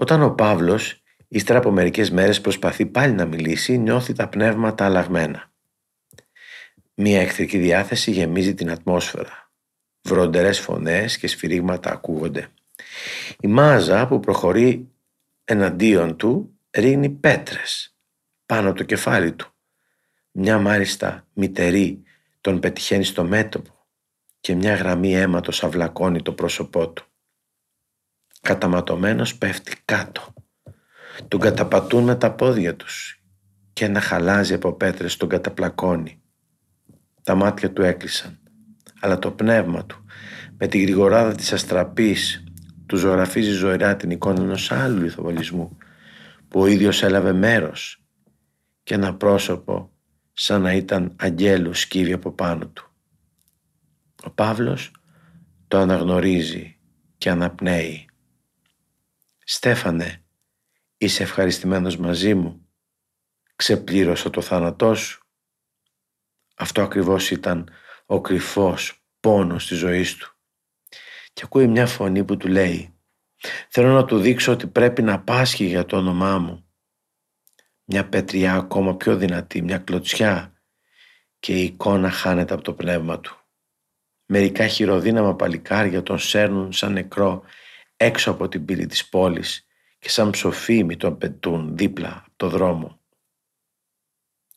Όταν 0.00 0.22
ο 0.22 0.30
Παύλος, 0.30 1.02
ύστερα 1.28 1.58
από 1.58 1.70
μερικές 1.70 2.10
μέρες 2.10 2.40
προσπαθεί 2.40 2.86
πάλι 2.86 3.12
να 3.12 3.24
μιλήσει, 3.24 3.78
νιώθει 3.78 4.12
τα 4.12 4.28
πνεύματα 4.28 4.84
αλλαγμένα. 4.84 5.52
Μία 6.94 7.20
εχθρική 7.20 7.58
διάθεση 7.58 8.10
γεμίζει 8.10 8.54
την 8.54 8.70
ατμόσφαιρα. 8.70 9.50
Βροντερές 10.02 10.60
φωνές 10.60 11.18
και 11.18 11.26
σφυρίγματα 11.26 11.92
ακούγονται. 11.92 12.48
Η 13.40 13.46
μάζα 13.46 14.06
που 14.06 14.20
προχωρεί 14.20 14.88
εναντίον 15.44 16.16
του 16.16 16.58
ρίχνει 16.70 17.08
πέτρες 17.08 17.96
πάνω 18.46 18.72
το 18.72 18.84
κεφάλι 18.84 19.32
του. 19.32 19.52
Μια 20.30 20.58
μάλιστα 20.58 21.26
μητερή 21.32 22.02
τον 22.40 22.60
πετυχαίνει 22.60 23.04
στο 23.04 23.24
μέτωπο 23.24 23.86
και 24.40 24.54
μια 24.54 24.74
γραμμή 24.74 25.16
αίματος 25.16 25.64
αυλακώνει 25.64 26.22
το 26.22 26.32
πρόσωπό 26.32 26.88
του 26.88 27.06
καταματωμένος 28.40 29.38
πέφτει 29.38 29.76
κάτω. 29.84 30.32
Τον 31.28 31.40
καταπατούν 31.40 32.04
με 32.04 32.14
τα 32.14 32.32
πόδια 32.32 32.76
τους 32.76 33.22
και 33.72 33.84
ένα 33.84 34.00
χαλάζι 34.00 34.54
από 34.54 34.72
πέτρες 34.72 35.16
τον 35.16 35.28
καταπλακώνει. 35.28 36.22
Τα 37.22 37.34
μάτια 37.34 37.72
του 37.72 37.82
έκλεισαν, 37.82 38.38
αλλά 39.00 39.18
το 39.18 39.30
πνεύμα 39.30 39.84
του 39.84 40.04
με 40.58 40.66
τη 40.66 40.78
γρηγοράδα 40.78 41.34
της 41.34 41.52
αστραπής 41.52 42.44
του 42.86 42.96
ζωγραφίζει 42.96 43.50
ζωηρά 43.50 43.96
την 43.96 44.10
εικόνα 44.10 44.42
ενός 44.42 44.72
άλλου 44.72 45.02
λιθοβολισμού 45.02 45.76
που 46.48 46.60
ο 46.60 46.66
ίδιος 46.66 47.02
έλαβε 47.02 47.32
μέρος 47.32 48.02
και 48.82 48.94
ένα 48.94 49.14
πρόσωπο 49.14 49.90
σαν 50.32 50.62
να 50.62 50.72
ήταν 50.72 51.12
αγγέλου 51.16 51.74
σκύβει 51.74 52.12
από 52.12 52.30
πάνω 52.30 52.66
του. 52.66 52.92
Ο 54.24 54.30
Παύλος 54.30 54.90
το 55.68 55.78
αναγνωρίζει 55.78 56.76
και 57.18 57.30
αναπνέει 57.30 58.07
«Στέφανε, 59.50 60.24
είσαι 60.96 61.22
ευχαριστημένος 61.22 61.96
μαζί 61.96 62.34
μου. 62.34 62.68
Ξεπλήρωσα 63.56 64.30
το 64.30 64.40
θάνατό 64.40 64.94
σου». 64.94 65.26
Αυτό 66.56 66.82
ακριβώς 66.82 67.30
ήταν 67.30 67.70
ο 68.06 68.20
κρυφός 68.20 69.04
πόνος 69.20 69.66
της 69.66 69.78
ζωής 69.78 70.16
του. 70.16 70.36
Και 71.32 71.42
ακούει 71.44 71.66
μια 71.66 71.86
φωνή 71.86 72.24
που 72.24 72.36
του 72.36 72.48
λέει 72.48 72.98
«Θέλω 73.68 73.92
να 73.92 74.04
του 74.04 74.18
δείξω 74.18 74.52
ότι 74.52 74.66
πρέπει 74.66 75.02
να 75.02 75.20
πάσχει 75.20 75.64
για 75.64 75.84
το 75.84 75.96
όνομά 75.96 76.38
μου». 76.38 76.72
Μια 77.84 78.08
πετριά 78.08 78.54
ακόμα 78.54 78.96
πιο 78.96 79.16
δυνατή, 79.16 79.62
μια 79.62 79.78
κλωτσιά 79.78 80.62
και 81.38 81.60
η 81.60 81.64
εικόνα 81.64 82.10
χάνεται 82.10 82.54
από 82.54 82.62
το 82.62 82.74
πνεύμα 82.74 83.20
του. 83.20 83.36
Μερικά 84.26 84.66
χειροδύναμα 84.66 85.36
παλικάρια 85.36 86.02
τον 86.02 86.18
σέρνουν 86.18 86.72
σαν 86.72 86.92
νεκρό 86.92 87.44
έξω 88.00 88.30
από 88.30 88.48
την 88.48 88.64
πύλη 88.64 88.86
της 88.86 89.08
πόλης 89.08 89.66
και 89.98 90.10
σαν 90.10 90.30
ψοφίμι 90.30 90.96
τον 90.96 91.18
πετούν 91.18 91.76
δίπλα 91.76 92.08
από 92.08 92.32
το 92.36 92.48
δρόμο. 92.48 93.00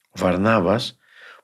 Ο 0.09 0.19
Βαρνάβας 0.19 0.97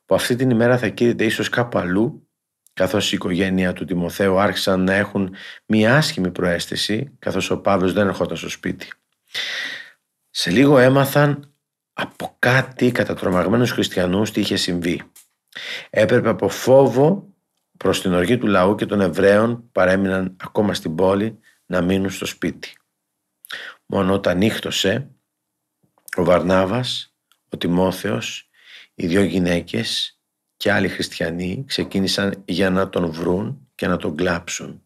που 0.05 0.15
αυτή 0.15 0.35
την 0.35 0.49
ημέρα 0.49 0.77
θα 0.77 0.87
κήρυται 0.87 1.25
ίσως 1.25 1.49
κάπου 1.49 1.77
αλλού 1.77 2.27
καθώς 2.73 3.11
η 3.11 3.15
οικογένεια 3.15 3.73
του 3.73 3.85
Τιμοθέου 3.85 4.39
άρχισαν 4.39 4.83
να 4.83 4.93
έχουν 4.93 5.35
μία 5.65 5.97
άσχημη 5.97 6.31
προέστηση 6.31 7.15
καθώς 7.19 7.49
ο 7.49 7.57
Παύλος 7.57 7.93
δεν 7.93 8.07
ερχόταν 8.07 8.37
στο 8.37 8.49
σπίτι. 8.49 8.87
Σε 10.29 10.49
λίγο 10.49 10.77
έμαθαν 10.77 11.53
από 11.93 12.35
κάτι 12.39 12.91
κατατρομαγμένους 12.91 13.71
χριστιανούς 13.71 14.31
τι 14.31 14.39
είχε 14.39 14.55
συμβεί. 14.55 15.01
Έπρεπε 15.89 16.29
από 16.29 16.49
φόβο 16.49 17.33
προς 17.77 18.01
την 18.01 18.13
οργή 18.13 18.37
του 18.37 18.47
λαού 18.47 18.75
και 18.75 18.85
των 18.85 19.01
Εβραίων 19.01 19.55
που 19.55 19.69
παρέμειναν 19.71 20.35
ακόμα 20.43 20.73
στην 20.73 20.95
πόλη 20.95 21.39
να 21.67 21.81
μείνουν 21.81 22.09
στο 22.09 22.25
σπίτι. 22.25 22.77
Μόνο 23.85 24.13
όταν 24.13 24.37
νύχτωσε, 24.37 25.09
ο 26.15 26.23
Βαρνάβας, 26.23 27.13
ο 27.49 27.57
Τιμόθεος, 27.57 28.49
οι 28.95 29.07
δύο 29.07 29.23
γυναίκες 29.23 30.19
και 30.57 30.71
άλλοι 30.71 30.87
χριστιανοί 30.87 31.63
ξεκίνησαν 31.67 32.43
για 32.45 32.69
να 32.69 32.89
τον 32.89 33.11
βρουν 33.11 33.67
και 33.75 33.87
να 33.87 33.97
τον 33.97 34.15
κλάψουν. 34.15 34.81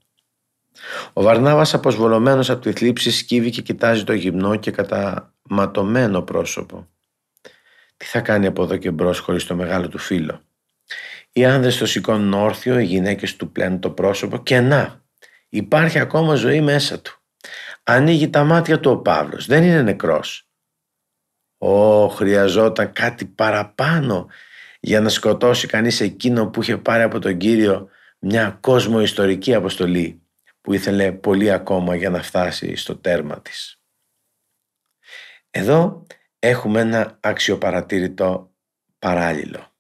Ο 1.13 1.21
Βαρνάβας 1.21 1.73
αποσβολωμένος 1.73 2.50
από 2.50 2.61
τη 2.61 2.71
θλίψη 2.71 3.11
σκύβει 3.11 3.50
και 3.50 3.61
κοιτάζει 3.61 4.03
το 4.03 4.13
γυμνό 4.13 4.55
και 4.55 4.71
καταματωμένο 4.71 6.21
πρόσωπο. 6.21 6.88
Τι 7.97 8.05
θα 8.05 8.21
κάνει 8.21 8.45
από 8.47 8.63
εδώ 8.63 8.77
και 8.77 8.91
μπρος 8.91 9.19
χωρίς 9.19 9.45
το 9.45 9.55
μεγάλο 9.55 9.88
του 9.88 9.97
φίλο; 9.97 10.41
Οι 11.31 11.45
άνδρες 11.45 11.77
το 11.77 11.85
σηκώνουν 11.85 12.33
όρθιο, 12.33 12.79
οι 12.79 12.85
γυναίκες 12.85 13.35
του 13.35 13.51
πλένουν 13.51 13.79
το 13.79 13.89
πρόσωπο 13.89 14.38
και 14.38 14.59
να, 14.59 15.00
Υπάρχει 15.53 16.00
ακόμα 16.00 16.36
ζωή 16.36 16.62
μέσα 16.62 17.01
του. 17.01 17.22
Ανοίγει 17.84 18.29
τα 18.29 18.43
μάτια 18.43 18.79
του 18.79 18.91
ο 18.91 18.98
Παύλος. 18.98 19.46
Δεν 19.46 19.63
είναι 19.63 19.81
νεκρός. 19.81 20.50
Ω, 21.58 22.08
χρειαζόταν 22.08 22.93
κάτι 22.93 23.25
παραπάνω 23.25 24.29
για 24.79 25.01
να 25.01 25.10
σκοτώσει 25.10 25.67
κανείς 25.67 26.01
εκείνο 26.01 26.50
που 26.50 26.62
είχε 26.62 26.77
πάρει 26.77 27.03
από 27.03 27.20
τον 27.20 27.38
Κύριο 27.38 27.89
μια 28.20 28.58
κόσμο 28.62 29.01
ιστορική 29.01 29.53
αποστολή. 29.53 30.22
που 30.62 30.74
ήθελε 30.74 31.12
πολύ 31.12 31.51
ακόμα 31.51 31.96
για 31.96 32.10
να 32.10 32.22
φτάσει 32.22 32.75
στο 32.75 32.98
τέρμα 32.98 33.41
της. 33.41 33.81
Εδώ 35.50 36.05
έχουμε 36.39 36.79
ένα 36.79 37.17
αξιοπαρατήρητο 37.20 38.51
παράλληλο. 39.00 39.75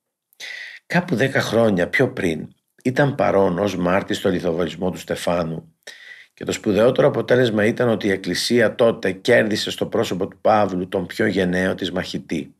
Κάπου 0.85 1.15
δέκα 1.15 1.41
χρόνια 1.41 1.89
πιο 1.89 2.13
πριν 2.13 2.55
ήταν 2.83 3.15
παρόν 3.15 3.59
ως 3.59 3.75
μάρτης 3.77 4.17
στο 4.17 4.29
λιθοβολισμό 4.29 4.91
του 4.91 4.97
Στεφάνου 4.97 5.73
και 6.33 6.47
το 6.47 6.51
σπουδαιότερο 6.51 7.07
αποτέλεσμα 7.07 7.65
ήταν 7.65 7.89
ότι 7.89 8.07
η 8.07 8.11
Εκκλησία 8.11 8.75
τότε 8.75 9.11
κέρδισε 9.11 9.71
στο 9.71 9.85
πρόσωπο 9.85 10.27
του 10.27 10.37
Παύλου 10.41 10.87
τον 10.87 11.05
πιο 11.05 11.25
γενναίο 11.25 11.75
της 11.75 11.91
μαχητή. 11.91 12.55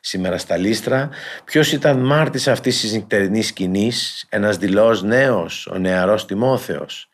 Σήμερα 0.00 0.38
στα 0.38 0.56
Λίστρα, 0.56 1.08
ποιος 1.44 1.72
ήταν 1.72 1.98
μάρτης 1.98 2.48
αυτής 2.48 2.80
της 2.80 2.92
νυχτερινής 2.92 3.46
σκηνής, 3.46 4.26
ένας 4.28 4.56
δηλός 4.56 5.02
νέος, 5.02 5.66
ο 5.66 5.78
νεαρός 5.78 6.26
Τιμόθεος. 6.26 7.08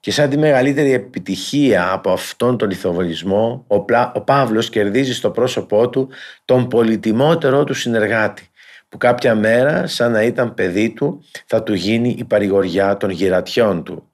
Και 0.00 0.10
σαν 0.10 0.30
τη 0.30 0.36
μεγαλύτερη 0.38 0.92
επιτυχία 0.92 1.92
από 1.92 2.12
αυτόν 2.12 2.58
τον 2.58 2.70
ηθοβολισμό, 2.70 3.64
ο, 3.66 3.80
Πλα... 3.80 4.12
ο 4.14 4.20
Παύλος 4.20 4.70
κερδίζει 4.70 5.14
στο 5.14 5.30
πρόσωπό 5.30 5.88
του 5.88 6.08
τον 6.44 6.68
πολυτιμότερό 6.68 7.64
του 7.64 7.74
συνεργάτη, 7.74 8.47
που 8.88 8.98
κάποια 8.98 9.34
μέρα, 9.34 9.86
σαν 9.86 10.12
να 10.12 10.22
ήταν 10.22 10.54
παιδί 10.54 10.90
του, 10.90 11.24
θα 11.46 11.62
του 11.62 11.74
γίνει 11.74 12.16
η 12.18 12.24
παρηγοριά 12.24 12.96
των 12.96 13.10
γυρατιών 13.10 13.84
του. 13.84 14.12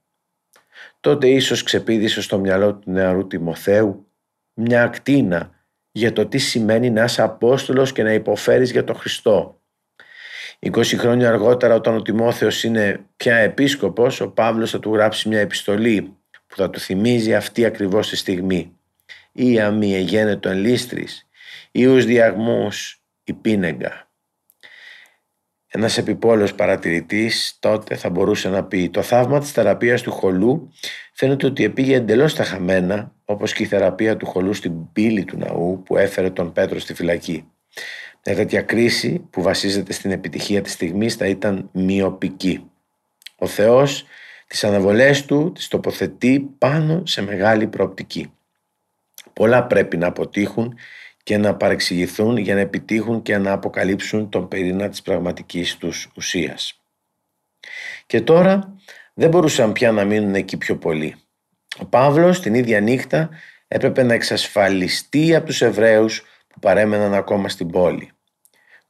Τότε 1.00 1.28
ίσως 1.28 1.62
ξεπίδησε 1.62 2.22
στο 2.22 2.38
μυαλό 2.38 2.74
του 2.74 2.90
νεαρού 2.90 3.26
Τιμοθέου 3.26 4.06
μια 4.54 4.82
ακτίνα 4.82 5.50
για 5.92 6.12
το 6.12 6.26
τι 6.26 6.38
σημαίνει 6.38 6.90
να 6.90 7.04
είσαι 7.04 7.22
Απόστολος 7.22 7.92
και 7.92 8.02
να 8.02 8.12
υποφέρεις 8.12 8.70
για 8.70 8.84
τον 8.84 8.96
Χριστό. 8.96 9.60
20 10.60 10.82
χρόνια 10.84 11.28
αργότερα 11.28 11.74
όταν 11.74 11.94
ο 11.94 12.02
Τιμόθεος 12.02 12.64
είναι 12.64 13.06
πια 13.16 13.36
επίσκοπος, 13.36 14.20
ο 14.20 14.30
Παύλος 14.30 14.70
θα 14.70 14.78
του 14.78 14.94
γράψει 14.94 15.28
μια 15.28 15.40
επιστολή 15.40 16.16
που 16.46 16.56
θα 16.56 16.70
του 16.70 16.80
θυμίζει 16.80 17.34
αυτή 17.34 17.64
ακριβώς 17.64 18.08
τη 18.08 18.16
στιγμή. 18.16 18.78
«Ή 19.32 19.60
αμή 19.60 19.94
εγένετο 19.94 20.48
εν 20.48 20.58
λίστρης, 20.58 21.28
ή 21.70 21.86
ους 21.86 22.04
διαγμούς 22.04 23.02
η 23.24 23.32
πίνεγκα». 23.32 24.03
Ένας 25.76 25.98
επιπόλαιος 25.98 26.54
παρατηρητής 26.54 27.56
τότε 27.60 27.96
θα 27.96 28.10
μπορούσε 28.10 28.48
να 28.48 28.64
πει 28.64 28.90
«Το 28.90 29.02
θαύμα 29.02 29.38
της 29.38 29.50
θεραπείας 29.50 30.02
του 30.02 30.10
χολού 30.10 30.72
φαίνεται 31.12 31.46
ότι 31.46 31.64
επήγε 31.64 31.96
εντελώς 31.96 32.32
στα 32.32 32.44
χαμένα, 32.44 33.12
όπως 33.24 33.52
και 33.52 33.62
η 33.62 33.66
θεραπεία 33.66 34.16
του 34.16 34.26
χολού 34.26 34.52
στην 34.54 34.92
πύλη 34.92 35.24
του 35.24 35.38
ναού 35.38 35.82
που 35.82 35.96
έφερε 35.96 36.30
τον 36.30 36.52
Πέτρο 36.52 36.78
στη 36.78 36.94
φυλακή». 36.94 37.48
Μια 38.24 38.36
τέτοια 38.36 38.62
κρίση 38.62 39.28
που 39.30 39.42
βασίζεται 39.42 39.92
στην 39.92 40.10
επιτυχία 40.10 40.62
της 40.62 40.72
στιγμής 40.72 41.14
θα 41.14 41.26
ήταν 41.26 41.68
μειοπική. 41.72 42.70
Ο 43.36 43.46
Θεός 43.46 44.04
τις 44.46 44.64
αναβολές 44.64 45.24
του 45.24 45.52
τις 45.52 45.68
τοποθετεί 45.68 46.40
πάνω 46.58 47.02
σε 47.06 47.22
μεγάλη 47.22 47.66
προοπτική. 47.66 48.32
Πολλά 49.32 49.66
πρέπει 49.66 49.96
να 49.96 50.06
αποτύχουν 50.06 50.74
και 51.24 51.38
να 51.38 51.54
παρεξηγηθούν 51.54 52.36
για 52.36 52.54
να 52.54 52.60
επιτύχουν 52.60 53.22
και 53.22 53.38
να 53.38 53.52
αποκαλύψουν 53.52 54.28
τον 54.28 54.48
πυρήνα 54.48 54.88
της 54.88 55.02
πραγματικής 55.02 55.76
τους 55.76 56.08
ουσίας. 56.16 56.80
Και 58.06 58.20
τώρα 58.20 58.74
δεν 59.14 59.28
μπορούσαν 59.28 59.72
πια 59.72 59.92
να 59.92 60.04
μείνουν 60.04 60.34
εκεί 60.34 60.56
πιο 60.56 60.76
πολύ. 60.76 61.16
Ο 61.78 61.84
Παύλος 61.84 62.40
την 62.40 62.54
ίδια 62.54 62.80
νύχτα 62.80 63.30
έπρεπε 63.68 64.02
να 64.02 64.14
εξασφαλιστεί 64.14 65.34
από 65.34 65.46
τους 65.46 65.62
Εβραίους 65.62 66.22
που 66.48 66.58
παρέμεναν 66.60 67.14
ακόμα 67.14 67.48
στην 67.48 67.70
πόλη. 67.70 68.13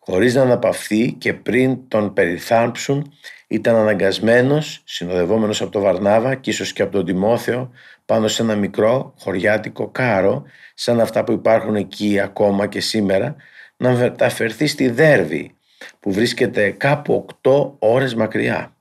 Χωρίς 0.06 0.34
να 0.34 0.42
αναπαυθεί 0.42 1.12
και 1.12 1.34
πριν 1.34 1.88
τον 1.88 2.12
περιθάμψουν 2.12 3.12
ήταν 3.46 3.76
αναγκασμένος, 3.76 4.82
συνοδευόμενος 4.84 5.61
από 5.61 5.70
τον 5.70 5.82
Βαρνάβα 5.82 6.34
και 6.34 6.50
ίσως 6.50 6.73
και 6.73 6.82
από 6.82 6.92
τον 6.92 7.04
Τιμόθεο, 7.04 7.70
πάνω 8.04 8.28
σε 8.28 8.42
ένα 8.42 8.56
μικρό 8.56 9.14
χωριάτικο 9.18 9.88
κάρο, 9.88 10.44
σαν 10.75 11.00
αυτά 11.00 11.25
που 11.25 11.32
υπάρχουν 11.32 11.75
εκεί 11.75 12.20
ακόμα 12.20 12.66
και 12.66 12.80
σήμερα, 12.80 13.36
να 13.76 13.90
μεταφερθεί 13.93 14.67
στη 14.67 14.88
Δέρβη, 14.88 15.56
που 16.00 16.12
βρίσκεται 16.12 16.71
κάπου 16.71 17.26
8 17.43 17.75
ώρες 17.78 18.14
μακριά. 18.14 18.76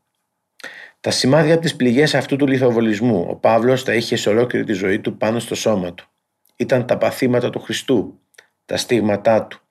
Τα 1.00 1.12
σημάδια 1.12 1.54
από 1.54 1.62
τις 1.62 1.76
πληγές 1.76 2.16
αυτού 2.16 2.36
του 2.36 2.48
λιθοβολισμού 2.48 3.26
ο 3.30 3.36
Παύλος 3.36 3.84
τα 3.84 3.94
είχε 3.94 4.16
σε 4.16 4.30
ολόκληρη 4.30 4.66
τη 4.66 4.74
ζωή 4.74 5.00
του 5.00 5.18
πάνω 5.18 5.40
στο 5.40 5.56
σώμα 5.56 5.94
του. 5.94 6.08
Ήταν 6.56 6.86
τα 6.86 6.98
παθήματα 6.98 7.50
του 7.50 7.60
Χριστού, 7.60 8.20
τα 8.66 8.78
στίγματά 8.78 9.44
του. 9.44 9.63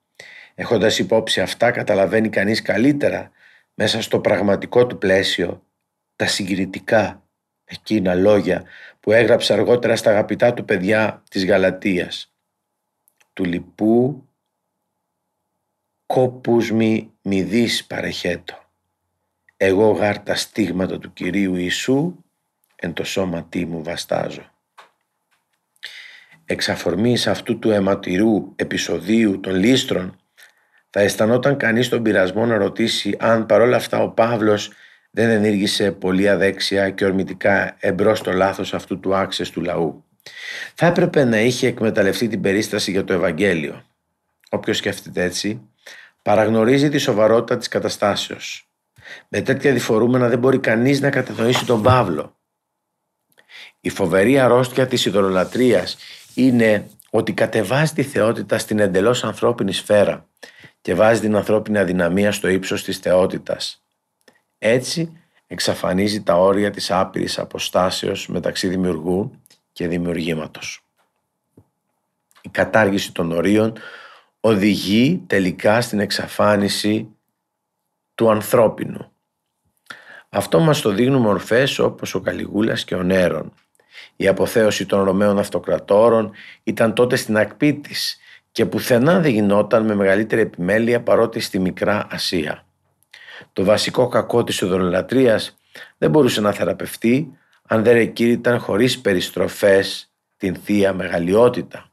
Έχοντας 0.55 0.99
υπόψη 0.99 1.41
αυτά 1.41 1.71
καταλαβαίνει 1.71 2.29
κανείς 2.29 2.63
καλύτερα 2.63 3.31
μέσα 3.75 4.03
στο 4.03 4.21
πραγματικό 4.21 4.87
του 4.87 4.99
πλαίσιο 4.99 5.63
τα 6.17 6.27
συγκριτικά 6.27 7.23
εκείνα 7.65 8.15
λόγια 8.15 8.65
που 9.01 9.13
έγραψε 9.13 9.53
αργότερα 9.53 9.97
στα 9.97 10.11
αγαπητά 10.11 10.55
του 10.55 10.65
παιδιά 10.65 11.23
της 11.31 11.47
Γαλατίας. 11.47 12.33
Του 13.33 13.45
λοιπού 13.45 14.27
κόπους 16.07 16.71
μη 16.71 17.13
μη 17.23 17.43
δεις 17.43 17.85
παρεχέτω. 17.87 18.61
Εγώ 19.57 19.91
γάρ 19.91 20.19
τα 20.19 20.35
στίγματα 20.35 20.99
του 20.99 21.13
Κυρίου 21.13 21.55
Ιησού 21.55 22.25
εν 22.77 22.93
το 22.93 23.05
σώματί 23.05 23.67
μου 23.67 23.83
βαστάζω. 23.83 24.51
Εξ 26.45 26.69
αφορμής 26.69 27.27
αυτού 27.27 27.59
του 27.59 27.71
αιματηρού 27.71 28.53
επεισοδίου 28.57 29.41
των 29.41 29.55
λίστρων 29.55 30.22
θα 30.95 31.01
αισθανόταν 31.01 31.57
κανείς 31.57 31.89
τον 31.89 32.03
πειρασμό 32.03 32.47
να 32.47 32.57
ρωτήσει 32.57 33.17
αν 33.19 33.47
παρόλα 33.47 33.77
αυτά 33.77 34.03
ο 34.03 34.09
Παύλος 34.09 34.71
δεν 35.11 35.29
ενήργησε 35.29 35.93
πολύ 35.93 36.29
αδέξια 36.29 36.91
και 36.91 37.05
ορμητικά 37.05 37.77
εμπρός 37.79 38.19
στο 38.19 38.33
λάθος 38.33 38.75
αυτού 38.75 39.01
του 39.01 39.15
άξες 39.15 39.51
του 39.51 39.61
λαού. 39.61 40.05
Θα 40.75 40.87
έπρεπε 40.87 41.25
να 41.25 41.41
είχε 41.41 41.67
εκμεταλλευτεί 41.67 42.29
την 42.29 42.41
περίσταση 42.41 42.91
για 42.91 43.05
το 43.05 43.13
Ευαγγέλιο. 43.13 43.85
Όποιος 44.51 44.77
σκέφτεται 44.77 45.23
έτσι, 45.23 45.61
παραγνωρίζει 46.23 46.89
τη 46.89 46.99
σοβαρότητα 46.99 47.57
της 47.57 47.69
καταστάσεως. 47.69 48.69
Με 49.29 49.41
τέτοια 49.41 49.73
διφορούμενα 49.73 50.29
δεν 50.29 50.39
μπορεί 50.39 50.59
κανείς 50.59 51.01
να 51.01 51.11
κατανοήσει 51.11 51.67
τον 51.67 51.83
Παύλο. 51.83 52.37
Η 53.81 53.89
φοβερή 53.89 54.39
αρρώστια 54.39 54.87
της 54.87 55.05
ιδωλολατρίας 55.05 55.97
είναι 56.35 56.87
ότι 57.11 57.33
κατεβάζει 57.33 57.93
τη 57.93 58.03
θεότητα 58.03 58.59
στην 58.59 58.79
εντελώς 58.79 59.25
ανθρώπινη 59.25 59.73
σφαίρα 59.73 60.27
και 60.83 60.95
βάζει 60.95 61.21
την 61.21 61.37
ανθρώπινη 61.37 61.79
αδυναμία 61.79 62.33
στο 62.33 62.49
ύψος 62.49 62.85
της 62.85 62.99
θεότητας. 62.99 63.83
Έτσι 64.59 65.13
εξαφανίζει 65.47 66.23
τα 66.23 66.35
όρια 66.35 66.71
της 66.71 66.91
άπειρης 66.91 67.39
αποστάσεως 67.39 68.29
μεταξύ 68.29 68.69
δημιουργού 68.69 69.41
και 69.73 69.89
δημιουργήματος. 69.89 70.85
Η 72.43 72.49
κατάργηση 72.49 73.13
των 73.13 73.33
ορίων 73.33 73.73
οδηγεί 74.41 75.23
τελικά 75.27 75.81
στην 75.81 76.01
εξαφάνιση 76.01 77.09
του 78.15 78.31
ανθρώπινου. 78.31 79.13
Αυτό 80.29 80.61
μας 80.61 80.81
το 80.81 80.91
δείχνουν 80.91 81.23
μορφές 81.23 81.79
όπως 81.79 82.15
ο 82.15 82.21
Καλιγούλας 82.21 82.85
και 82.85 82.95
ο 82.95 83.03
Νέρον. 83.03 83.53
Η 84.17 84.29
αποθέωση 84.29 84.87
των 84.87 85.03
Ρωμαίων 85.03 85.39
αυτοκρατόρων 85.39 86.33
ήταν 86.63 86.95
τότε 86.95 87.17
στην 87.17 87.37
ακπή 87.37 87.75
της 87.75 88.17
και 88.53 88.67
πουθενά 88.67 89.21
δεν 89.21 89.31
γινόταν 89.31 89.85
με 89.85 89.95
μεγαλύτερη 89.95 90.41
επιμέλεια 90.41 91.01
παρότι 91.03 91.41
στη 91.41 91.59
Μικρά 91.59 92.07
Ασία. 92.11 92.65
Το 93.53 93.65
βασικό 93.65 94.09
κακό 94.09 94.45
της 94.45 94.63
οδολατρίας 94.63 95.57
δεν 95.99 96.11
μπορούσε 96.11 96.41
να 96.41 96.53
θεραπευτεί 96.53 97.39
αν 97.67 97.83
δεν 97.83 97.97
εκήρυταν 97.97 98.59
χωρίς 98.59 99.01
περιστροφές 99.01 100.13
την 100.37 100.55
Θεία 100.55 100.93
Μεγαλειότητα. 100.93 101.91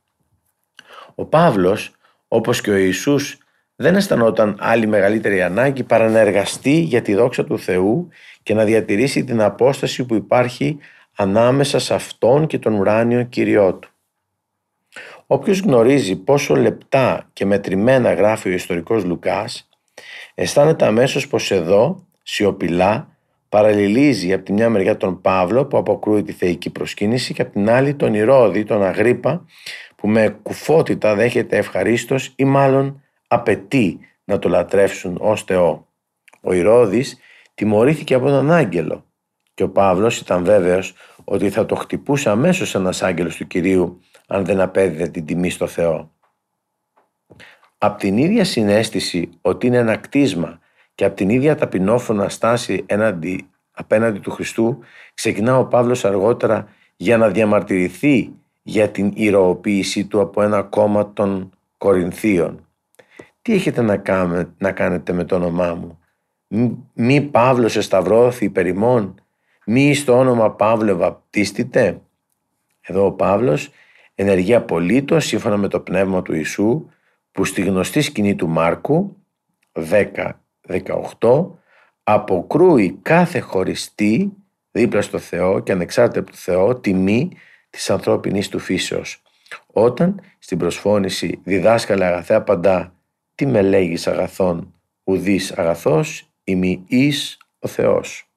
Ο 1.16 1.26
Παύλος, 1.26 1.92
όπως 2.28 2.62
και 2.62 2.72
ο 2.72 2.76
Ιησούς, 2.76 3.38
δεν 3.76 3.96
αισθανόταν 3.96 4.56
άλλη 4.60 4.88
μεγαλύτερη 4.88 5.42
ανάγκη 5.42 5.84
παρά 5.84 6.10
να 6.10 6.20
εργαστεί 6.20 6.80
για 6.80 7.02
τη 7.02 7.14
δόξα 7.14 7.46
του 7.46 7.60
Θεού 7.60 8.10
και 8.44 8.54
να 8.54 8.64
διατηρήσει 8.64 9.24
την 9.24 9.42
απόσταση 9.42 10.06
που 10.06 10.16
υπάρχει 10.16 10.78
ανάμεσα 11.16 11.80
σε 11.80 11.94
Αυτόν 11.94 12.48
και 12.48 12.60
τον 12.60 12.74
ουράνιο 12.74 13.24
Κυριό 13.24 13.74
του. 13.74 13.90
Όποιος 15.32 15.60
γνωρίζει 15.60 16.16
πόσο 16.16 16.56
λεπτά 16.56 17.30
και 17.34 17.46
μετρημένα 17.46 18.14
γράφει 18.14 18.50
ο 18.50 18.52
ιστορικός 18.52 19.04
Λουκάς, 19.04 19.70
αισθάνεται 20.36 20.86
αμέσως 20.86 21.28
πως 21.28 21.52
εδώ, 21.52 22.08
σιωπηλά, 22.24 23.18
παραλληλίζει 23.50 24.34
από 24.34 24.44
τη 24.44 24.54
μια 24.54 24.70
μεριά 24.70 24.98
τον 24.98 25.22
Παύλο 25.22 25.66
που 25.66 25.78
αποκρούει 25.78 26.24
τη 26.24 26.32
θεϊκή 26.32 26.70
προσκύνηση 26.70 27.34
και 27.34 27.42
από 27.42 27.52
την 27.52 27.70
άλλη 27.70 27.96
τον 27.96 28.14
Ηρώδη, 28.14 28.64
τον 28.64 28.84
Αγρίπα, 28.84 29.46
που 29.96 30.08
με 30.08 30.40
κουφότητα 30.44 31.16
δέχεται 31.16 31.58
ευχαρίστως 31.58 32.34
ή 32.36 32.44
μάλλον 32.44 33.02
απαιτεί 33.28 34.00
να 34.24 34.40
το 34.40 34.50
λατρεύσουν 34.50 35.18
ως 35.22 35.44
Θεό. 35.44 35.88
Ο 36.42 36.54
Ηρώδης 36.54 37.18
τιμωρήθηκε 37.54 38.14
από 38.14 38.28
τον 38.28 38.52
άγγελο 38.52 39.06
και 39.54 39.64
ο 39.64 39.70
Παύλος 39.70 40.20
ήταν 40.20 40.44
βέβαιος 40.44 40.94
ότι 41.24 41.50
θα 41.50 41.66
το 41.66 41.76
χτυπούσε 41.76 42.30
αμέσως 42.30 42.76
ένας 42.76 43.04
άγγελος 43.04 43.36
του 43.36 43.48
Κυρίου 43.48 44.02
αν 44.32 44.46
δεν 44.46 44.62
απέδιδε 44.62 45.08
την 45.08 45.26
τιμή 45.26 45.50
στο 45.50 45.68
Θεό. 45.68 46.12
Απ' 47.78 48.00
την 48.00 48.18
ίδια 48.18 48.44
συνέστηση 48.44 49.30
ότι 49.42 49.68
είναι 49.68 49.78
ένα 49.78 49.96
κτίσμα 49.98 50.60
και 50.96 51.06
απ' 51.06 51.16
την 51.16 51.30
ίδια 51.30 51.56
ταπεινόφωνα 51.56 52.30
στάση 52.30 52.84
έναντι 52.86 53.50
απέναντι 53.72 54.20
του 54.20 54.32
Χριστού, 54.32 54.80
ξεκινά 55.14 55.58
ο 55.58 55.66
Παύλος 55.66 56.06
αργότερα 56.06 56.68
για 56.96 57.18
να 57.18 57.30
διαμαρτυρηθεί 57.30 58.32
για 58.62 58.90
την 58.90 59.12
ηρωοποίησή 59.16 60.06
του 60.06 60.20
από 60.22 60.42
ένα 60.42 60.62
κόμμα 60.62 61.14
των 61.14 61.52
Κορινθίων. 61.78 62.68
Τι 63.42 63.54
έχετε 63.54 63.82
να, 63.82 64.02
να 64.58 64.72
κάνετε 64.72 65.14
με 65.14 65.24
το 65.24 65.36
όνομά 65.36 65.74
μου; 65.74 66.00
Μη 66.94 67.22
Παύλος 67.22 67.76
εσταυρώθη 67.76 68.46
υπερημών. 68.46 69.16
Μη 69.66 69.94
στο 69.94 70.18
όνομα 70.18 70.52
Παύλο 70.52 70.96
βαπτίστητε; 70.96 72.02
Εδώ 72.82 73.06
ο 73.06 73.12
Παύλος 73.12 73.70
ενεργεί 74.20 74.56
απολύτως 74.56 75.26
σύμφωνα 75.26 75.58
με 75.58 75.68
το 75.68 75.80
πνεύμα 75.80 76.22
του 76.22 76.34
Ιησού 76.34 76.90
που 77.32 77.46
στη 77.46 77.62
γνωστή 77.62 78.02
σκηνή 78.02 78.36
του 78.36 78.48
Μάρκου 78.48 79.16
10-18 81.20 81.48
αποκρούει 82.04 83.00
κάθε 83.02 83.40
χωριστή 83.40 84.34
δίπλα 84.72 85.02
στο 85.02 85.20
Θεό 85.20 85.60
και 85.60 85.72
ανεξάρτητα 85.72 86.20
από 86.20 86.32
το 86.32 86.38
Θεό 86.38 86.76
τιμή 86.76 87.32
της 87.70 87.90
ανθρώπινης 87.90 88.50
του 88.50 88.60
φύσεως. 88.60 89.22
Όταν 89.66 90.22
στην 90.40 90.58
προσφώνηση 90.58 91.40
διδάσκαλε 91.44 92.06
αγαθέ 92.06 92.34
απαντά 92.34 92.94
«Τι 93.36 93.46
με 93.46 93.62
λέγεις 93.62 94.08
αγαθόν, 94.08 94.74
ουδής 95.04 95.52
αγαθός, 95.52 96.32
ημι 96.44 96.84
εις 96.88 97.38
ο 97.60 97.68
Θεός». 97.68 98.29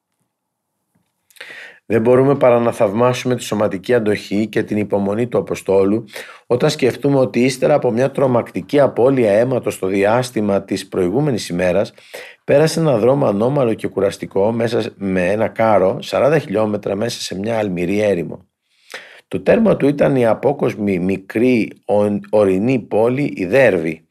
Δεν 1.85 2.01
μπορούμε 2.01 2.35
παρά 2.35 2.59
να 2.59 2.71
θαυμάσουμε 2.71 3.35
τη 3.35 3.43
σωματική 3.43 3.93
αντοχή 3.93 4.47
και 4.47 4.63
την 4.63 4.77
υπομονή 4.77 5.27
του 5.27 5.37
Αποστόλου 5.37 6.05
όταν 6.47 6.69
σκεφτούμε 6.69 7.19
ότι 7.19 7.39
ύστερα 7.43 7.73
από 7.73 7.91
μια 7.91 8.11
τρομακτική 8.11 8.79
απώλεια 8.79 9.31
αίματος 9.31 9.73
στο 9.73 9.87
διάστημα 9.87 10.63
της 10.63 10.87
προηγούμενης 10.87 11.49
ημέρας 11.49 11.93
πέρασε 12.43 12.79
ένα 12.79 12.97
δρόμο 12.97 13.25
ανώμαλο 13.25 13.73
και 13.73 13.87
κουραστικό 13.87 14.51
μέσα 14.51 14.83
με 14.95 15.31
ένα 15.31 15.47
κάρο 15.47 15.99
40 16.03 16.37
χιλιόμετρα 16.41 16.95
μέσα 16.95 17.21
σε 17.21 17.37
μια 17.37 17.57
αλμυρή 17.57 17.99
έρημο. 17.99 18.47
Το 19.27 19.41
τέρμα 19.41 19.77
του 19.77 19.87
ήταν 19.87 20.15
η 20.15 20.25
απόκοσμη 20.25 20.99
μικρή 20.99 21.71
ορεινή 22.29 22.79
πόλη 22.79 23.33
η 23.35 23.45
Δέρβη 23.45 24.07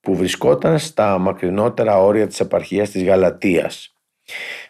που 0.00 0.16
βρισκόταν 0.16 0.78
στα 0.78 1.18
μακρινότερα 1.18 1.98
όρια 2.02 2.26
της 2.26 2.40
επαρχίας 2.40 2.90
της 2.90 3.04
Γαλατίας. 3.04 3.94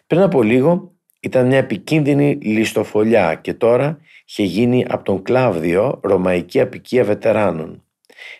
Πριν 0.07 0.21
από 0.21 0.43
λίγο 0.43 0.96
ήταν 1.19 1.47
μια 1.47 1.57
επικίνδυνη 1.57 2.37
ληστοφολιά 2.41 3.35
και 3.35 3.53
τώρα 3.53 3.99
είχε 4.25 4.43
γίνει 4.43 4.85
από 4.89 5.03
τον 5.03 5.21
Κλάβδιο 5.21 5.99
ρωμαϊκή 6.03 6.59
απικία 6.59 7.03
βετεράνων. 7.03 7.83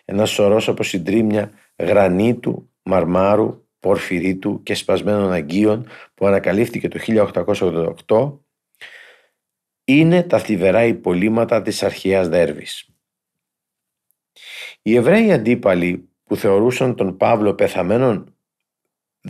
Ένα 0.05 0.25
σωρός 0.25 0.67
από 0.67 0.83
συντρίμια 0.83 1.51
γρανίτου, 1.77 2.69
μαρμάρου, 2.81 3.65
πορφυρίτου 3.79 4.63
και 4.63 4.73
σπασμένων 4.73 5.31
αγκίων 5.31 5.87
που 6.13 6.27
ανακαλύφθηκε 6.27 6.87
το 6.87 6.99
1888 8.07 8.39
είναι 9.83 10.23
τα 10.23 10.39
θλιβερά 10.39 10.83
υπολείμματα 10.83 11.61
της 11.61 11.83
αρχαίας 11.83 12.27
Δέρβης. 12.27 12.89
Οι 14.81 14.95
Εβραίοι 14.95 15.31
αντίπαλοι 15.31 16.09
που 16.23 16.35
θεωρούσαν 16.35 16.95
τον 16.95 17.17
Παύλο 17.17 17.53
πεθαμένον 17.53 18.36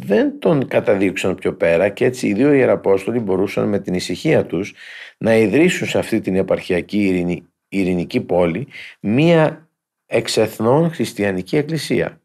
δεν 0.05 0.39
τον 0.39 0.67
καταδείξαν 0.67 1.35
πιο 1.35 1.53
πέρα 1.53 1.89
και 1.89 2.05
έτσι 2.05 2.27
οι 2.27 2.33
δύο 2.33 2.53
Ιεραπόστολοι 2.53 3.19
μπορούσαν 3.19 3.67
με 3.67 3.79
την 3.79 3.93
ησυχία 3.93 4.45
τους 4.45 4.73
να 5.17 5.35
ιδρύσουν 5.35 5.87
σε 5.87 5.97
αυτή 5.97 6.19
την 6.19 6.35
επαρχιακή 6.35 7.43
ειρηνική 7.69 8.21
πόλη 8.21 8.67
μία 8.99 9.67
εξεθνών 10.05 10.91
χριστιανική 10.91 11.57
εκκλησία. 11.57 12.21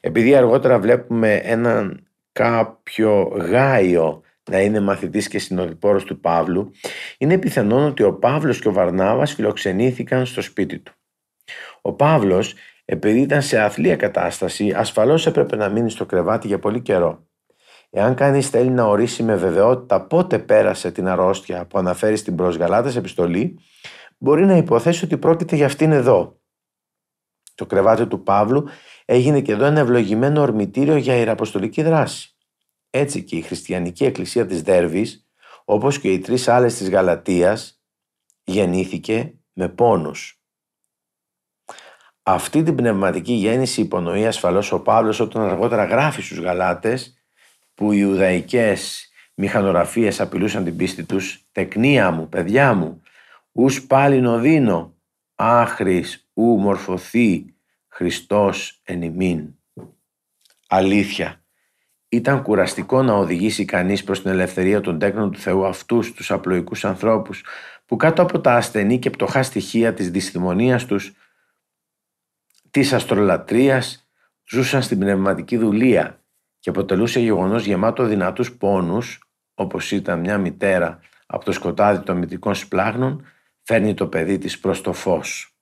Επειδή 0.00 0.34
αργότερα 0.34 0.78
βλέπουμε 0.78 1.34
έναν 1.34 2.06
κάποιο 2.32 3.22
Γάιο 3.22 4.22
να 4.50 4.60
είναι 4.60 4.80
μαθητής 4.80 5.28
και 5.28 5.38
συνοδοιπόρος 5.38 6.04
του 6.04 6.20
Παύλου, 6.20 6.70
είναι 7.18 7.38
πιθανόν 7.38 7.84
ότι 7.84 8.02
ο 8.02 8.14
Παύλος 8.14 8.58
και 8.58 8.68
ο 8.68 8.72
Βαρνάβας 8.72 9.34
φιλοξενήθηκαν 9.34 10.26
στο 10.26 10.42
σπίτι 10.42 10.78
του. 10.78 10.92
Ο 11.80 11.92
Παύλος 11.92 12.54
επειδή 12.90 13.20
ήταν 13.20 13.42
σε 13.42 13.60
αθλία 13.60 13.96
κατάσταση, 13.96 14.72
ασφαλώς 14.72 15.26
έπρεπε 15.26 15.56
να 15.56 15.68
μείνει 15.68 15.90
στο 15.90 16.06
κρεβάτι 16.06 16.46
για 16.46 16.58
πολύ 16.58 16.80
καιρό. 16.80 17.26
Εάν 17.90 18.14
κανείς 18.14 18.48
θέλει 18.48 18.70
να 18.70 18.84
ορίσει 18.84 19.22
με 19.22 19.36
βεβαιότητα 19.36 20.06
πότε 20.06 20.38
πέρασε 20.38 20.90
την 20.90 21.08
αρρώστια 21.08 21.66
που 21.66 21.78
αναφέρει 21.78 22.16
στην 22.16 22.34
προ 22.34 22.54
επιστολή, 22.96 23.58
μπορεί 24.18 24.44
να 24.44 24.56
υποθέσει 24.56 25.04
ότι 25.04 25.18
πρόκειται 25.18 25.56
για 25.56 25.66
αυτήν 25.66 25.92
εδώ. 25.92 26.40
Το 27.54 27.66
κρεβάτι 27.66 28.06
του 28.06 28.22
Παύλου 28.22 28.68
έγινε 29.04 29.40
και 29.40 29.52
εδώ 29.52 29.64
ένα 29.64 29.80
ευλογημένο 29.80 30.40
ορμητήριο 30.40 30.96
για 30.96 31.14
ιεραποστολική 31.14 31.82
δράση. 31.82 32.36
Έτσι 32.90 33.24
και 33.24 33.36
η 33.36 33.40
χριστιανική 33.40 34.04
εκκλησία 34.04 34.46
της 34.46 34.62
Δέρβης, 34.62 35.28
όπως 35.64 35.98
και 35.98 36.12
οι 36.12 36.18
τρεις 36.18 36.48
άλλες 36.48 36.74
της 36.74 36.90
Γαλατίας, 36.90 37.82
γεννήθηκε 38.44 39.34
με 39.52 39.68
πόνους. 39.68 40.37
Αυτή 42.30 42.62
την 42.62 42.74
πνευματική 42.74 43.32
γέννηση 43.32 43.80
υπονοεί 43.80 44.26
ασφαλώς 44.26 44.72
ο 44.72 44.80
Παύλος 44.80 45.20
όταν 45.20 45.42
αργότερα 45.42 45.84
γράφει 45.84 46.22
στους 46.22 46.38
Γαλάτες 46.38 47.14
που 47.74 47.92
οι 47.92 47.96
Ιουδαϊκές 48.00 49.10
μηχανογραφίες 49.34 50.20
απειλούσαν 50.20 50.64
την 50.64 50.76
πίστη 50.76 51.04
τους 51.04 51.46
«Τεκνία 51.52 52.10
μου, 52.10 52.28
παιδιά 52.28 52.74
μου, 52.74 53.02
ους 53.52 53.86
πάλι 53.86 54.20
νοδίνω, 54.20 54.94
άχρης 55.34 56.28
ου 56.34 56.42
μορφωθεί 56.42 57.54
Χριστός 57.88 58.80
εν 58.84 59.02
ημίν». 59.02 59.54
Αλήθεια. 60.68 61.42
Ήταν 62.08 62.42
κουραστικό 62.42 63.02
να 63.02 63.12
οδηγήσει 63.12 63.64
κανείς 63.64 64.04
προς 64.04 64.22
την 64.22 64.30
ελευθερία 64.30 64.80
των 64.80 64.98
τέκνων 64.98 65.30
του 65.30 65.38
Θεού 65.38 65.66
αυτούς 65.66 66.12
τους 66.12 66.30
απλοϊκούς 66.30 66.84
ανθρώπους 66.84 67.44
που 67.86 67.96
κάτω 67.96 68.22
από 68.22 68.40
τα 68.40 68.54
ασθενή 68.54 68.98
και 68.98 69.10
πτωχά 69.10 69.42
στοιχεία 69.42 69.94
της 69.94 70.10
δυσθυμονίας 70.10 70.86
τους 70.86 71.12
της 72.78 72.92
αστρολατρίας 72.92 74.08
ζούσαν 74.50 74.82
στην 74.82 74.98
πνευματική 74.98 75.56
δουλεία 75.56 76.22
και 76.58 76.70
αποτελούσε 76.70 77.20
γεγονός 77.20 77.64
γεμάτο 77.64 78.04
δυνατούς 78.04 78.52
πόνους 78.56 79.20
όπως 79.54 79.92
ήταν 79.92 80.20
μια 80.20 80.38
μητέρα 80.38 81.00
από 81.26 81.44
το 81.44 81.52
σκοτάδι 81.52 82.04
των 82.04 82.16
μυτικών 82.16 82.54
σπλάγνων 82.54 83.24
φέρνει 83.62 83.94
το 83.94 84.06
παιδί 84.06 84.38
της 84.38 84.58
προς 84.58 84.80
το 84.80 84.92
φως. 84.92 85.56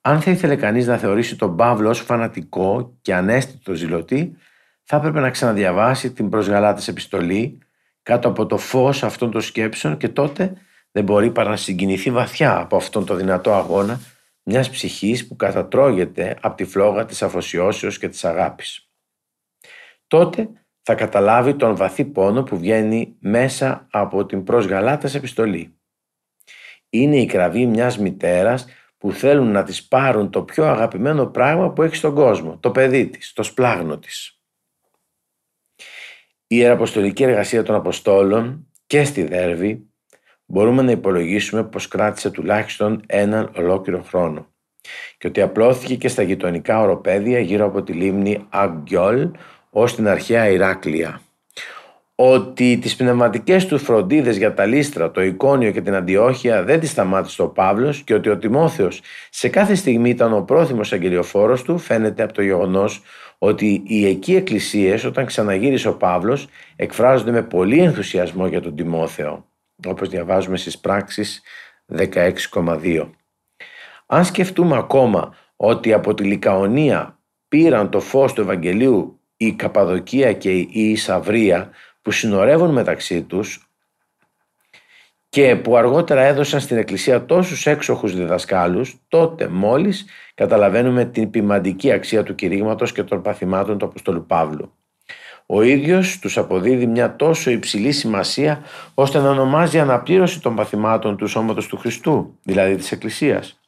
Αν 0.00 0.20
θα 0.20 0.30
ήθελε 0.30 0.56
κανείς 0.56 0.86
να 0.86 0.96
θεωρήσει 0.96 1.36
τον 1.36 1.56
Παύλο 1.56 1.88
ως 1.88 2.00
φανατικό 2.00 2.98
και 3.02 3.14
ανέστητο 3.14 3.74
ζηλωτή, 3.74 4.36
θα 4.82 4.96
έπρεπε 4.96 5.20
να 5.20 5.30
ξαναδιαβάσει 5.30 6.12
την 6.12 6.28
προς 6.28 6.48
Γαλάτες 6.48 6.88
επιστολή 6.88 7.58
κάτω 8.02 8.28
από 8.28 8.46
το 8.46 8.56
φως 8.56 9.02
αυτών 9.02 9.30
των 9.30 9.40
σκέψεων 9.40 9.96
και 9.96 10.08
τότε 10.08 10.52
δεν 10.90 11.04
μπορεί 11.04 11.30
παρά 11.30 11.50
να 11.50 11.56
συγκινηθεί 11.56 12.10
βαθιά 12.10 12.58
από 12.58 12.76
αυτόν 12.76 13.06
τον 13.06 13.16
δυνατό 13.16 13.54
αγώνα 13.54 14.00
μιας 14.42 14.70
ψυχής 14.70 15.26
που 15.26 15.36
κατατρώγεται 15.36 16.38
από 16.40 16.56
τη 16.56 16.64
φλόγα 16.64 17.04
της 17.04 17.22
αφοσιώσεως 17.22 17.98
και 17.98 18.08
της 18.08 18.24
αγάπης. 18.24 18.90
Τότε 20.06 20.50
θα 20.82 20.94
καταλάβει 20.94 21.54
τον 21.54 21.76
βαθύ 21.76 22.04
πόνο 22.04 22.42
που 22.42 22.58
βγαίνει 22.58 23.16
μέσα 23.20 23.86
από 23.90 24.26
την 24.26 24.44
προς 24.44 24.66
Γαλάτας 24.66 25.14
επιστολή. 25.14 25.74
Είναι 26.90 27.16
η 27.16 27.26
κραυγή 27.26 27.66
μιας 27.66 27.98
μητέρας 27.98 28.66
που 28.98 29.12
θέλουν 29.12 29.50
να 29.50 29.62
της 29.62 29.88
πάρουν 29.88 30.30
το 30.30 30.42
πιο 30.42 30.64
αγαπημένο 30.64 31.26
πράγμα 31.26 31.72
που 31.72 31.82
έχει 31.82 31.94
στον 31.94 32.14
κόσμο, 32.14 32.58
το 32.58 32.70
παιδί 32.70 33.08
της, 33.08 33.32
το 33.32 33.42
σπλάγνο 33.42 33.98
της. 33.98 34.40
Η 36.46 36.56
Ιεραποστολική 36.56 37.22
εργασία 37.22 37.62
των 37.62 37.74
Αποστόλων 37.74 38.70
και 38.86 39.04
στη 39.04 39.22
Δέρβη 39.22 39.89
μπορούμε 40.50 40.82
να 40.82 40.90
υπολογίσουμε 40.90 41.64
πως 41.64 41.88
κράτησε 41.88 42.30
τουλάχιστον 42.30 43.02
έναν 43.06 43.50
ολόκληρο 43.56 44.02
χρόνο 44.02 44.46
και 45.18 45.26
ότι 45.26 45.40
απλώθηκε 45.40 45.94
και 45.94 46.08
στα 46.08 46.22
γειτονικά 46.22 46.80
οροπέδια 46.80 47.38
γύρω 47.38 47.66
από 47.66 47.82
τη 47.82 47.92
λίμνη 47.92 48.46
Αγγιόλ 48.48 49.28
ως 49.70 49.94
την 49.94 50.08
αρχαία 50.08 50.48
Ηράκλεια. 50.48 51.20
Ότι 52.14 52.78
τις 52.78 52.96
πνευματικές 52.96 53.66
του 53.66 53.78
φροντίδες 53.78 54.36
για 54.36 54.54
τα 54.54 54.64
Λίστρα, 54.66 55.10
το 55.10 55.22
Εικόνιο 55.22 55.70
και 55.70 55.80
την 55.80 55.94
Αντιόχεια 55.94 56.64
δεν 56.64 56.80
τις 56.80 56.90
σταμάτησε 56.90 57.42
ο 57.42 57.48
Παύλος 57.48 58.02
και 58.02 58.14
ότι 58.14 58.28
ο 58.28 58.38
Τιμόθεος 58.38 59.00
σε 59.30 59.48
κάθε 59.48 59.74
στιγμή 59.74 60.10
ήταν 60.10 60.32
ο 60.32 60.42
πρόθυμος 60.42 60.92
αγγελιοφόρος 60.92 61.62
του 61.62 61.78
φαίνεται 61.78 62.22
από 62.22 62.32
το 62.32 62.42
γεγονός 62.42 63.02
ότι 63.38 63.82
οι 63.86 64.06
εκεί 64.06 64.34
εκκλησίες 64.34 65.04
όταν 65.04 65.26
ξαναγύρισε 65.26 65.88
ο 65.88 65.94
Παύλος 65.94 66.48
εκφράζονται 66.76 67.30
με 67.30 67.42
πολύ 67.42 67.78
ενθουσιασμό 67.78 68.46
για 68.46 68.60
τον 68.60 68.74
Τιμόθεο 68.74 69.49
όπως 69.86 70.08
διαβάζουμε 70.08 70.56
στις 70.56 70.78
πράξεις 70.78 71.42
16,2. 71.86 73.10
Αν 74.06 74.24
σκεφτούμε 74.24 74.76
ακόμα 74.76 75.34
ότι 75.56 75.92
από 75.92 76.14
τη 76.14 76.24
Λικαονία 76.24 77.18
πήραν 77.48 77.90
το 77.90 78.00
φως 78.00 78.32
του 78.32 78.40
Ευαγγελίου 78.40 79.20
η 79.36 79.52
Καπαδοκία 79.52 80.32
και 80.32 80.52
η 80.52 80.70
Ισαβρία 80.72 81.70
που 82.02 82.10
συνορεύουν 82.10 82.70
μεταξύ 82.70 83.22
τους 83.22 83.70
και 85.28 85.56
που 85.56 85.76
αργότερα 85.76 86.22
έδωσαν 86.22 86.60
στην 86.60 86.76
Εκκλησία 86.76 87.24
τόσους 87.24 87.66
έξοχους 87.66 88.14
διδασκάλους, 88.14 88.96
τότε 89.08 89.48
μόλις 89.48 90.04
καταλαβαίνουμε 90.34 91.04
την 91.04 91.30
ποιμαντική 91.30 91.92
αξία 91.92 92.22
του 92.22 92.34
κηρύγματος 92.34 92.92
και 92.92 93.02
των 93.02 93.22
παθημάτων 93.22 93.78
του 93.78 93.84
Αποστολού 93.84 94.26
Παύλου. 94.26 94.72
Ο 95.52 95.62
ίδιος 95.62 96.18
τους 96.18 96.38
αποδίδει 96.38 96.86
μια 96.86 97.16
τόσο 97.16 97.50
υψηλή 97.50 97.92
σημασία 97.92 98.62
ώστε 98.94 99.18
να 99.18 99.30
ονομάζει 99.30 99.78
αναπλήρωση 99.78 100.40
των 100.40 100.54
παθημάτων 100.54 101.16
του 101.16 101.26
σώματος 101.26 101.66
του 101.66 101.76
Χριστού, 101.76 102.38
δηλαδή 102.42 102.76
της 102.76 102.92
Εκκλησίας. 102.92 103.60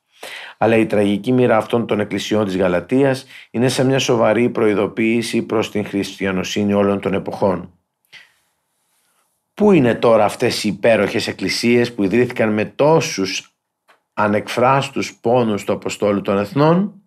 Αλλά 0.59 0.77
η 0.77 0.87
τραγική 0.87 1.33
μοίρα 1.33 1.57
αυτών 1.57 1.87
των 1.87 2.01
εκκλησιών 2.01 2.45
της 2.45 2.57
Γαλατίας 2.57 3.27
είναι 3.51 3.69
σε 3.69 3.85
μια 3.85 3.99
σοβαρή 3.99 4.49
προειδοποίηση 4.49 5.43
προς 5.43 5.71
την 5.71 5.85
χριστιανοσύνη 5.85 6.73
όλων 6.73 7.01
των 7.01 7.15
εποχών. 7.15 7.73
Πού 9.55 9.73
είναι 9.73 9.95
τώρα 9.95 10.25
αυτές 10.25 10.65
οι 10.65 10.69
υπέροχες 10.69 11.27
εκκλησίες 11.27 11.95
που 11.95 12.03
ιδρύθηκαν 12.03 12.53
με 12.53 12.65
τόσους 12.65 13.55
ανεκφράστους 14.15 15.15
πόνους 15.21 15.65
του 15.65 15.73
Αποστόλου 15.73 16.21
των 16.21 16.39
Εθνών, 16.39 17.02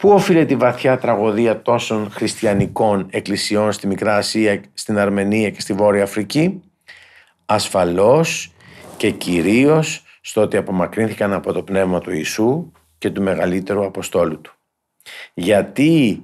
Πού 0.00 0.10
οφείλεται 0.10 0.52
η 0.52 0.56
βαθιά 0.56 0.98
τραγωδία 0.98 1.62
τόσων 1.62 2.10
χριστιανικών 2.10 3.06
εκκλησιών 3.10 3.72
στη 3.72 3.86
Μικρά 3.86 4.16
Ασία, 4.16 4.60
στην 4.74 4.98
Αρμενία 4.98 5.50
και 5.50 5.60
στη 5.60 5.72
Βόρεια 5.72 6.02
Αφρική, 6.02 6.62
ασφαλώς 7.46 8.52
και 8.96 9.10
κυρίως 9.10 10.02
στο 10.20 10.40
ότι 10.40 10.56
απομακρύνθηκαν 10.56 11.32
από 11.32 11.52
το 11.52 11.62
πνεύμα 11.62 12.00
του 12.00 12.10
Ιησού 12.10 12.72
και 12.98 13.10
του 13.10 13.22
μεγαλύτερου 13.22 13.84
Αποστόλου 13.84 14.40
του. 14.40 14.52
Γιατί 15.34 16.22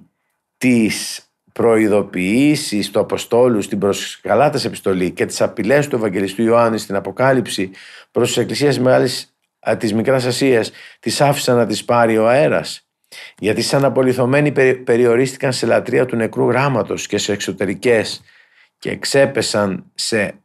τις 0.59 1.27
προειδοποιήσεις 1.53 2.91
του 2.91 3.01
Αποστόλου 3.01 3.62
στην 3.62 3.79
προς 3.79 4.21
επιστολή 4.65 5.11
και 5.11 5.27
τις 5.27 5.41
απειλές 5.41 5.89
του 5.89 5.97
Ευαγγελιστού 5.97 6.43
Ιωάννη 6.43 6.79
στην 6.79 6.97
Αποκάλυψη 6.97 7.71
προς 8.11 8.29
τις 8.29 8.37
εκκλησίες 8.37 8.79
μεγάλης 8.79 9.37
της 9.79 9.95
Μικράς 9.95 10.25
Ασίας 10.25 10.71
τις 11.01 11.21
άφησαν 11.21 11.57
να 11.57 11.67
τις 11.67 11.85
πάρει 11.85 12.19
ο 12.19 12.29
αέρας; 12.29 12.86
Γιατί 13.38 13.62
σαν 13.62 13.85
απολυθωμένοι 13.85 14.53
περιορίστηκαν 14.85 15.53
σε 15.53 15.66
λατρεία 15.66 16.07
του 16.07 16.16
νεκρού 16.16 16.49
γράμματος 16.49 17.07
και 17.07 17.19
σε 17.19 17.33
εξωτερικές 17.33 18.23
και 18.79 18.90
εξέπεσαν 18.90 19.90
σε 19.95 20.40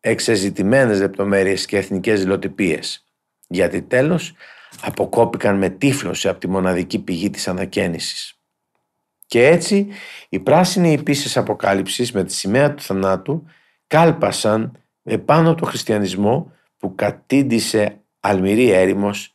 εξεζητημένες 0.00 1.00
λεπτομέρειες 1.00 1.66
και 1.66 1.76
εθνικές 1.76 2.20
δηλοτυπίες. 2.20 3.04
Γιατί 3.48 3.82
τέλος 3.82 4.34
αποκόπηκαν 4.82 5.58
με 5.58 5.68
τύφλωση 5.68 6.28
από 6.28 6.38
τη 6.40 6.48
μοναδική 6.48 6.98
πηγή 6.98 7.30
της 7.30 7.48
ανακαίνησης. 7.48 8.40
Και 9.26 9.46
έτσι 9.46 9.88
οι 10.28 10.38
πράσινοι 10.38 10.92
υπήσεις 10.92 11.36
αποκάλυψης 11.36 12.12
με 12.12 12.24
τη 12.24 12.32
σημαία 12.32 12.74
του 12.74 12.82
θανάτου 12.82 13.44
κάλπασαν 13.86 14.80
επάνω 15.02 15.50
από 15.50 15.60
το 15.60 15.66
χριστιανισμό 15.66 16.52
που 16.76 16.94
κατήντησε 16.94 18.00
αλμυρή 18.20 18.70
έρημος 18.70 19.30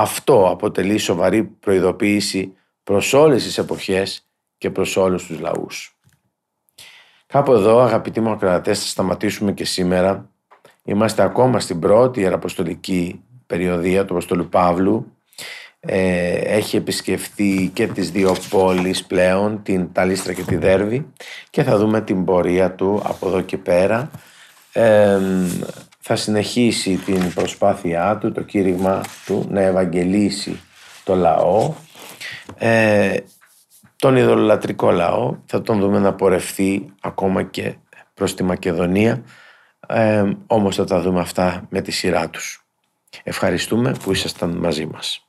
αυτό 0.00 0.48
αποτελεί 0.50 0.98
σοβαρή 0.98 1.44
προειδοποίηση 1.44 2.52
προς 2.84 3.12
όλες 3.12 3.42
τις 3.44 3.58
εποχές 3.58 4.22
και 4.58 4.70
προς 4.70 4.96
όλους 4.96 5.26
τους 5.26 5.40
λαούς. 5.40 5.98
Κάπου 7.26 7.52
εδώ 7.52 7.80
αγαπητοί 7.80 8.20
μου 8.20 8.30
ακροατές 8.30 8.80
θα 8.80 8.86
σταματήσουμε 8.86 9.52
και 9.52 9.64
σήμερα. 9.64 10.28
Είμαστε 10.84 11.22
ακόμα 11.22 11.60
στην 11.60 11.78
πρώτη 11.78 12.20
ιεραποστολική 12.20 13.22
περιοδία 13.46 14.04
του 14.04 14.12
Αποστολού 14.12 14.48
Παύλου. 14.48 15.12
Ε, 15.80 16.34
έχει 16.34 16.76
επισκεφθεί 16.76 17.68
και 17.68 17.86
τις 17.86 18.10
δύο 18.10 18.36
πόλεις 18.50 19.04
πλέον, 19.04 19.62
την 19.62 19.92
Ταλίστρα 19.92 20.32
και 20.32 20.42
τη 20.42 20.56
Δέρβη 20.56 21.06
και 21.50 21.62
θα 21.62 21.76
δούμε 21.76 22.00
την 22.00 22.24
πορεία 22.24 22.72
του 22.74 23.02
από 23.04 23.28
εδώ 23.28 23.40
και 23.40 23.58
πέρα. 23.58 24.10
Ε, 24.72 25.20
θα 26.10 26.16
συνεχίσει 26.16 26.96
την 26.96 27.32
προσπάθειά 27.34 28.18
του, 28.18 28.32
το 28.32 28.42
κήρυγμα 28.42 29.00
του 29.26 29.46
να 29.50 29.60
ευαγγελίσει 29.60 30.60
το 31.04 31.14
λαό, 31.14 31.74
ε, 32.56 33.16
τον 33.96 34.16
ειδωλολατρικό 34.16 34.90
λαό, 34.90 35.36
θα 35.46 35.62
τον 35.62 35.80
δούμε 35.80 35.98
να 35.98 36.14
πορευθεί 36.14 36.92
ακόμα 37.00 37.42
και 37.42 37.74
προς 38.14 38.34
τη 38.34 38.42
Μακεδονία, 38.42 39.22
ε, 39.86 40.32
όμως 40.46 40.76
θα 40.76 40.84
τα 40.84 41.00
δούμε 41.00 41.20
αυτά 41.20 41.66
με 41.68 41.80
τη 41.80 41.90
σειρά 41.90 42.30
τους. 42.30 42.66
Ευχαριστούμε 43.22 43.94
που 44.02 44.12
ήσασταν 44.12 44.50
μαζί 44.50 44.86
μας. 44.86 45.27